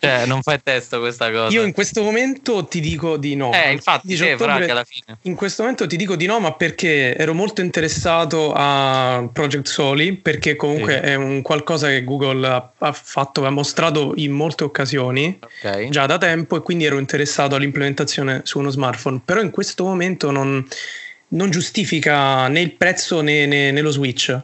[0.00, 1.52] Cioè, non fai testo questa cosa.
[1.52, 3.52] Io in questo momento ti dico di no.
[3.52, 5.18] Eh, infatti, sì, ottobre, alla fine.
[5.22, 10.14] In questo momento ti dico di no, ma perché ero molto interessato a Project Soli,
[10.14, 11.10] perché comunque sì.
[11.10, 15.88] è un qualcosa che Google ha, ha fatto, ha mostrato in molte occasioni, okay.
[15.88, 19.20] già da tempo, e quindi ero interessato all'implementazione su uno smartphone.
[19.24, 20.64] Però in questo momento non,
[21.30, 24.40] non giustifica né il prezzo né, né, né lo switch.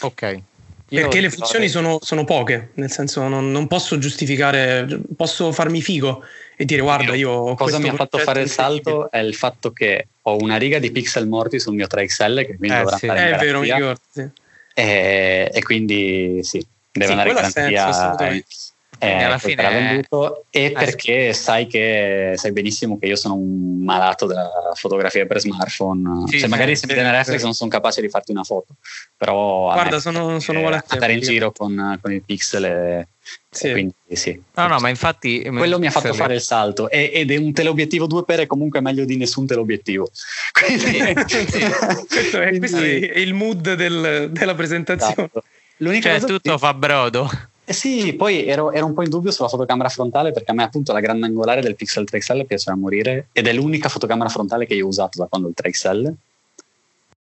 [0.00, 0.42] Ok.
[0.86, 6.22] Perché le funzioni sono, sono, poche, nel senso non, non, posso giustificare, posso farmi figo
[6.56, 7.54] e dire guarda io...
[7.54, 10.92] Cosa mi ha fatto fare il salto è il fatto che ho una riga di
[10.92, 13.08] pixel morti sul mio 3XL che quindi eh, dovrà sì.
[13.08, 14.28] andare in È vero, mi ricordo, sì.
[14.74, 17.92] e, e, quindi sì, deve sì, andare in garanzia.
[17.92, 18.42] Senso,
[18.98, 23.82] eh, alla fine venduto e eh, perché sai che sai benissimo che io sono un
[23.82, 26.28] malato della fotografia per smartphone.
[26.28, 28.74] Sì, cioè, magari se mi viene reflex non sono capace di farti una foto
[29.16, 33.08] però guarda sono, sono andare in giro con, con il pixel e,
[33.48, 33.70] sì.
[33.70, 34.40] quindi sì.
[34.54, 37.52] No no ma infatti quello mi ha fatto fare il salto e, ed è un
[37.52, 40.10] teleobiettivo 2 per è comunque meglio di nessun teleobiettivo.
[40.52, 41.60] Quindi, sì.
[42.06, 45.14] questo, è, questo, è, il mood del, della presentazione.
[45.14, 45.42] Esatto.
[45.78, 46.58] L'unica cioè, tutto ti...
[46.58, 47.30] fa brodo
[47.66, 50.64] eh sì, poi ero, ero, un po' in dubbio sulla fotocamera frontale perché a me
[50.64, 54.66] appunto la grande angolare del Pixel 3XL piace a morire ed è l'unica fotocamera frontale
[54.66, 56.12] che io ho usato da quando il 3XL.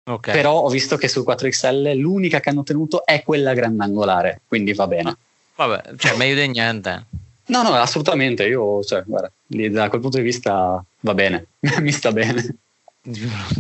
[0.07, 0.35] Okay.
[0.35, 4.87] Però ho visto che sul 4XL l'unica che hanno tenuto è quella grandangolare, quindi va
[4.87, 5.17] bene.
[5.55, 7.07] Vabbè, cioè meglio di niente.
[7.47, 8.45] No, no, assolutamente.
[8.45, 11.47] Io, cioè, guarda, da quel punto di vista va bene,
[11.81, 12.57] mi sta bene.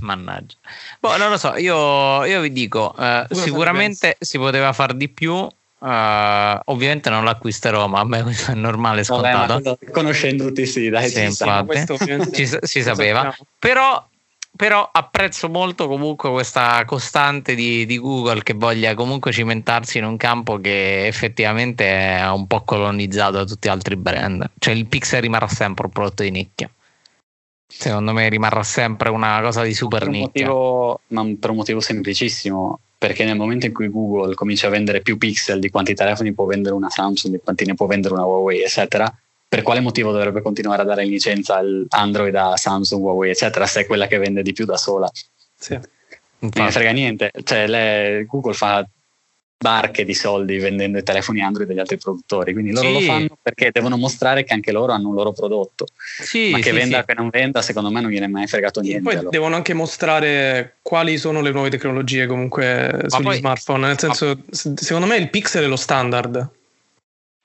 [0.00, 0.56] Mannaggia.
[1.00, 5.46] Boh, non lo so, io, io vi dico, eh, sicuramente si poteva far di più.
[5.78, 9.60] Uh, ovviamente non l'acquisterò, ma a me questo è normale, scontato.
[9.60, 11.30] Vabbè, conoscendoti, sì, dai, sì,
[12.32, 13.36] ci, si sapeva.
[13.58, 14.06] Però,
[14.56, 20.16] però, apprezzo molto comunque questa costante di, di, Google che voglia comunque cimentarsi in un
[20.16, 24.48] campo che effettivamente è un po' colonizzato da tutti gli altri brand.
[24.58, 26.70] Cioè il Pixel rimarrà sempre un prodotto di nicchia.
[27.66, 30.46] Secondo me rimarrà sempre una cosa di super nicchia.
[30.46, 35.00] Motivo, ma per un motivo semplicissimo perché nel momento in cui Google comincia a vendere
[35.00, 38.24] più pixel di quanti telefoni può vendere una Samsung, di quanti ne può vendere una
[38.24, 39.12] Huawei, eccetera,
[39.46, 43.80] per quale motivo dovrebbe continuare a dare in licenza Android a Samsung, Huawei, eccetera, se
[43.80, 45.08] è quella che vende di più da sola?
[45.56, 45.78] Sì.
[46.38, 47.30] Non frega niente.
[47.42, 48.86] Cioè, le, Google fa
[49.64, 52.92] barche di soldi vendendo i telefoni Android degli altri produttori, quindi loro sì.
[52.92, 55.86] lo fanno perché devono mostrare che anche loro hanno un loro prodotto.
[56.20, 58.82] Sì, Ma che sì, venda o che non venda, secondo me non viene mai fregato
[58.82, 59.02] niente.
[59.02, 59.30] Poi allora.
[59.30, 64.38] devono anche mostrare quali sono le nuove tecnologie comunque Ma sugli poi, smartphone, nel senso,
[64.50, 66.46] secondo me il Pixel è lo standard.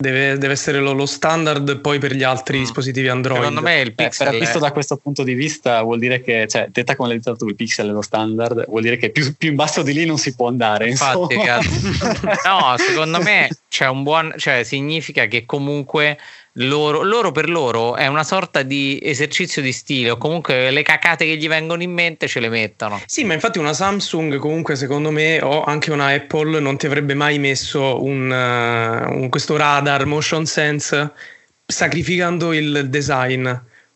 [0.02, 2.62] Deve, deve, essere lo, lo, standard poi per gli altri mm.
[2.62, 3.42] dispositivi Android.
[3.42, 4.34] Secondo me il Pixel.
[4.34, 4.62] Eh, visto è...
[4.62, 7.56] da questo punto di vista, vuol dire che, cioè, detta come l'hai detto tu, il
[7.56, 10.34] Pixel è lo standard, vuol dire che più, più in basso di lì non si
[10.36, 10.88] può andare.
[10.88, 11.36] Infatti,
[12.46, 16.18] no, secondo me c'è un buon, cioè, significa che comunque
[16.62, 21.26] loro, loro, per loro è una sorta di esercizio di stile o comunque le cacate
[21.26, 23.02] che gli vengono in mente ce le mettono.
[23.06, 27.14] Sì, ma infatti una Samsung comunque secondo me o anche una Apple non ti avrebbe
[27.14, 31.12] mai messo un, uh, un, questo radar motion sense
[31.66, 33.50] sacrificando il design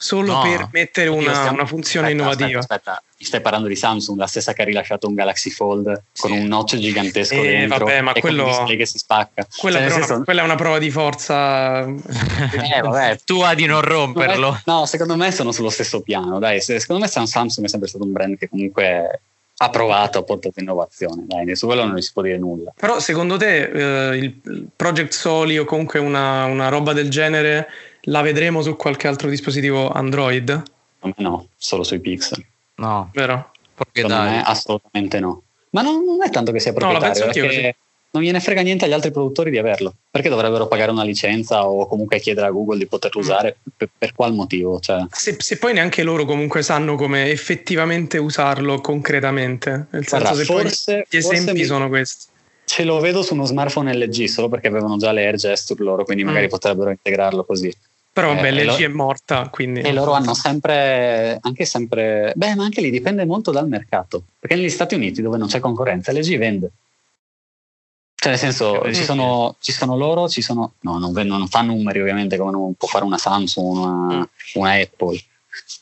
[0.04, 1.54] solo no, per mettere una, stiamo...
[1.54, 2.60] una funzione aspetta, innovativa.
[2.60, 6.22] Aspetta, aspetta, stai parlando di Samsung, la stessa che ha rilasciato un Galaxy Fold sì.
[6.22, 9.48] con un notch gigantesco eh, dentro vabbè, ma e quello, che si spacca.
[9.56, 10.16] Quella, cioè, senso...
[10.16, 14.62] una, quella, è una prova di forza eh, vabbè, tua di non romperlo.
[14.66, 16.38] No, secondo me sono sullo stesso piano.
[16.38, 19.22] Dai, secondo me Samsung è sempre stato un brand che comunque
[19.56, 21.24] ha provato, ha portato innovazione.
[21.26, 22.74] Dai, su quello non si può dire nulla.
[22.76, 27.70] Però secondo te eh, il Project Soli o comunque una, una roba del genere
[28.08, 30.64] la vedremo su qualche altro dispositivo Android?
[31.18, 32.44] No, solo sui Pixel.
[32.76, 33.52] No, vero?
[33.94, 35.42] Me assolutamente no.
[35.72, 37.76] Ma non, non, è tanto che sia proprietario, no, perché
[38.12, 39.94] non gliene frega niente agli altri produttori di averlo.
[40.12, 43.24] Perché dovrebbero pagare una licenza o comunque chiedere a Google di poterlo mm.
[43.24, 43.58] usare?
[43.76, 44.80] Per, per, qual motivo?
[44.80, 45.06] Cioè...
[45.10, 49.88] Se, se, poi neanche loro comunque sanno come effettivamente usarlo concretamente.
[49.90, 51.64] Nel senso, Guarda, se forse, gli esempi mi...
[51.64, 52.32] sono questi
[52.66, 56.06] ce lo vedo su uno smartphone LG solo perché avevano già le Air Gesture loro,
[56.06, 56.50] quindi magari mm.
[56.50, 57.72] potrebbero integrarlo così.
[58.14, 59.82] Però vabbè, eh, LG è morta, quindi...
[59.82, 62.32] E loro hanno sempre, anche sempre...
[62.36, 64.22] Beh, ma anche lì dipende molto dal mercato.
[64.40, 66.72] Perché negli Stati Uniti, dove non c'è concorrenza, LG vende.
[68.14, 70.74] Cioè, nel senso, ci sono, ci sono, loro, ci sono...
[70.82, 74.24] No, non, vendono, non fanno numeri ovviamente come non può fare una Samsung, una, mm.
[74.54, 75.18] una Apple.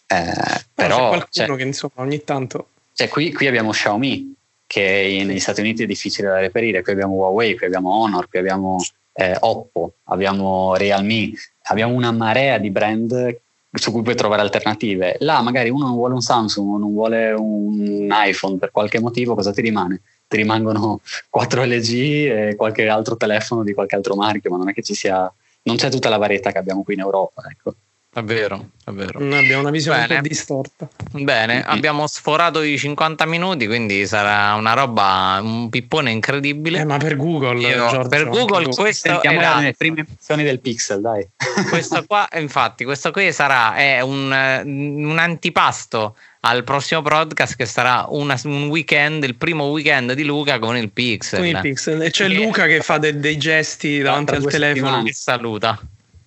[0.07, 0.95] Eh, però...
[0.95, 2.69] C'è qualcuno cioè, che, insomma, ogni tanto...
[2.93, 4.35] Cioè, qui, qui abbiamo Xiaomi,
[4.67, 6.81] che negli Stati Uniti è difficile da reperire.
[6.81, 8.77] Qui abbiamo Huawei, qui abbiamo Honor, qui abbiamo
[9.11, 11.33] eh, Oppo, abbiamo Realme,
[11.71, 13.39] abbiamo una marea di brand
[13.71, 15.15] su cui puoi trovare alternative.
[15.19, 19.33] Là magari uno non vuole un Samsung o non vuole un iPhone per qualche motivo,
[19.33, 20.01] cosa ti rimane?
[20.27, 20.99] Ti rimangono
[21.29, 24.93] 4 LG e qualche altro telefono di qualche altro marchio, ma non è che ci
[24.93, 25.31] sia,
[25.63, 27.43] non c'è tutta la varietà che abbiamo qui in Europa.
[27.49, 27.75] Ecco.
[28.13, 29.19] È vero, è vero.
[29.19, 30.15] abbiamo una visione Bene.
[30.15, 30.89] un po' distorta.
[31.11, 31.63] Bene, mm-hmm.
[31.65, 36.79] abbiamo sforato i 50 minuti, quindi sarà una roba, un pippone incredibile.
[36.79, 40.99] Eh, ma per Google, Io, Giorgio, per Google questo era le prime funzioni del Pixel,
[40.99, 41.25] dai.
[41.69, 44.29] Questo qua, infatti, questo qui sarà un,
[44.65, 50.59] un, antipasto al prossimo podcast che sarà una, un weekend, il primo weekend di Luca
[50.59, 51.39] con il Pixel.
[51.39, 52.01] Con il Pixel.
[52.01, 52.27] E c'è.
[52.27, 55.01] Luca che fa de- dei gesti davanti al telefono.
[55.03, 55.79] Che saluta.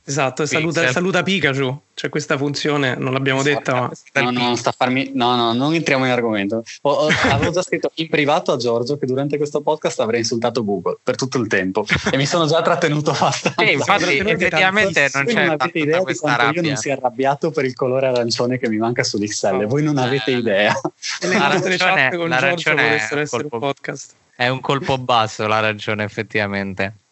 [0.06, 1.80] Esatto, saluta, saluta, Pikachu.
[1.94, 3.72] C'è questa funzione, non l'abbiamo detta,
[4.12, 4.20] ma.
[4.20, 5.12] No, no, sta farmi...
[5.14, 6.62] no, no, non entriamo in argomento.
[6.82, 10.62] Ho, ho, avevo già scritto in privato a Giorgio che durante questo podcast avrei insultato
[10.62, 13.64] Google per tutto il tempo e mi sono già trattenuto abbastanza.
[13.64, 15.46] Sì, infatti, effettivamente non c'è.
[15.46, 16.60] Non avete idea di quanto rabbia.
[16.60, 19.56] io non sia arrabbiato per il colore arancione che mi manca sull'XL.
[19.56, 19.66] No.
[19.68, 20.36] Voi non avete eh.
[20.36, 20.78] idea.
[21.20, 24.12] Le nostre chat con Giorgio potessero essere un podcast.
[24.36, 27.03] È un colpo basso la ragione, effettivamente.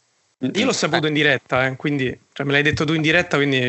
[0.54, 3.60] Io l'ho saputo in diretta, eh, quindi cioè, me l'hai detto tu in diretta, quindi.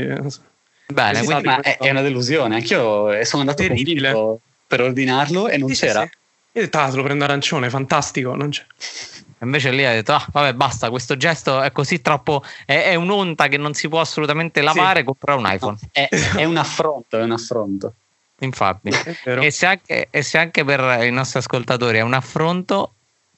[0.88, 2.56] Bene, quindi, ma è, è, una delusione.
[2.56, 6.02] Anch'io sono andato convinto per ordinarlo e non sì, c'era.
[6.02, 6.18] Sì, sì.
[6.54, 8.66] Io ho detto, ah, te lo prendo arancione, fantastico, non c'è.
[9.44, 12.44] Invece lì ha detto, ah, vabbè, basta, questo gesto è così troppo.
[12.66, 15.00] È, è un'onta che non si può assolutamente lavare.
[15.00, 15.06] Sì.
[15.06, 15.78] Comprare un iPhone.
[15.80, 16.08] No, è,
[16.38, 17.94] è, un affronto, è un affronto.
[18.40, 18.90] Infatti,
[19.24, 22.93] e se, anche, e se anche per i nostri ascoltatori è un affronto,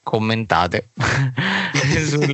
[0.05, 0.89] commentate.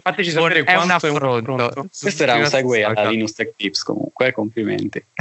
[0.04, 1.74] Fateci sapere è un affronto.
[1.74, 5.02] È un Questo era un segue alla Linux Tech Tips comunque, complimenti.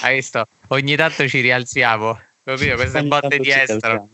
[0.00, 0.46] Hai visto?
[0.68, 2.20] Ogni tanto ci rialziamo.
[2.44, 2.76] Capito?
[2.76, 4.08] Queste botte di estero.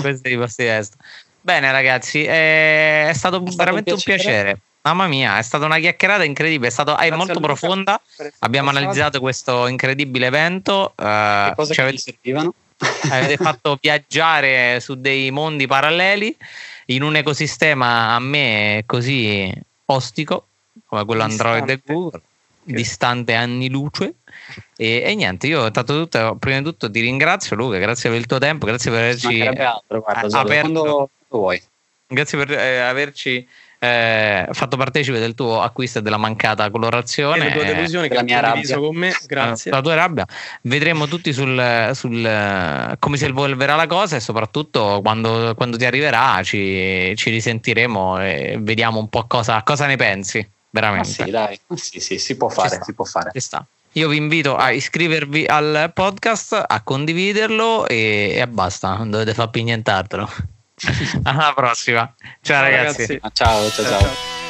[0.00, 1.02] Queste botte di estero.
[1.40, 4.28] Bene ragazzi, è, è stato è veramente un piacere.
[4.28, 4.58] un piacere.
[4.82, 7.98] Mamma mia, è stata una chiacchierata incredibile, è, stato, è molto profonda.
[8.40, 10.92] Abbiamo analizzato questo incredibile evento.
[10.94, 11.96] Uh, che cosa ci avete...
[11.96, 12.52] servivano?
[13.10, 16.36] Avete fatto viaggiare su dei mondi paralleli
[16.86, 19.52] in un ecosistema a me così
[19.86, 20.48] ostico
[20.86, 21.58] come quello distante.
[21.58, 22.22] Android e Google,
[22.62, 24.14] distante anni luce.
[24.76, 28.26] E, e, niente, io tanto tutto, prima di tutto ti ringrazio Luca, grazie per il
[28.26, 31.10] tuo tempo, grazie per averci altro, guarda, aperto,
[32.06, 33.46] Grazie per eh, averci
[33.84, 37.46] eh, fatto partecipe del tuo acquisto e della mancata colorazione.
[37.46, 39.70] E la tua delusione che la mia rabbia con me, grazie.
[39.70, 40.26] La tua rabbia.
[40.62, 46.40] Vedremo tutti sul, sul come si evolverà la cosa e soprattutto quando, quando ti arriverà
[46.42, 50.48] ci, ci, risentiremo e vediamo un po' cosa, cosa ne pensi.
[50.70, 51.22] Veramente.
[51.22, 53.30] Ah sì, dai, ah sì, sì, si può fare, si può fare.
[53.32, 53.64] Ci sta.
[53.92, 59.50] Io vi invito a iscrivervi al podcast, a condividerlo e, e basta, non dovete fare
[59.50, 60.28] più nient'altro.
[61.24, 62.12] Alla prossima.
[62.18, 63.06] Ciao, ciao ragazzi.
[63.06, 63.20] ragazzi.
[63.32, 63.84] ciao, ciao.
[63.84, 64.00] ciao.
[64.00, 64.43] ciao.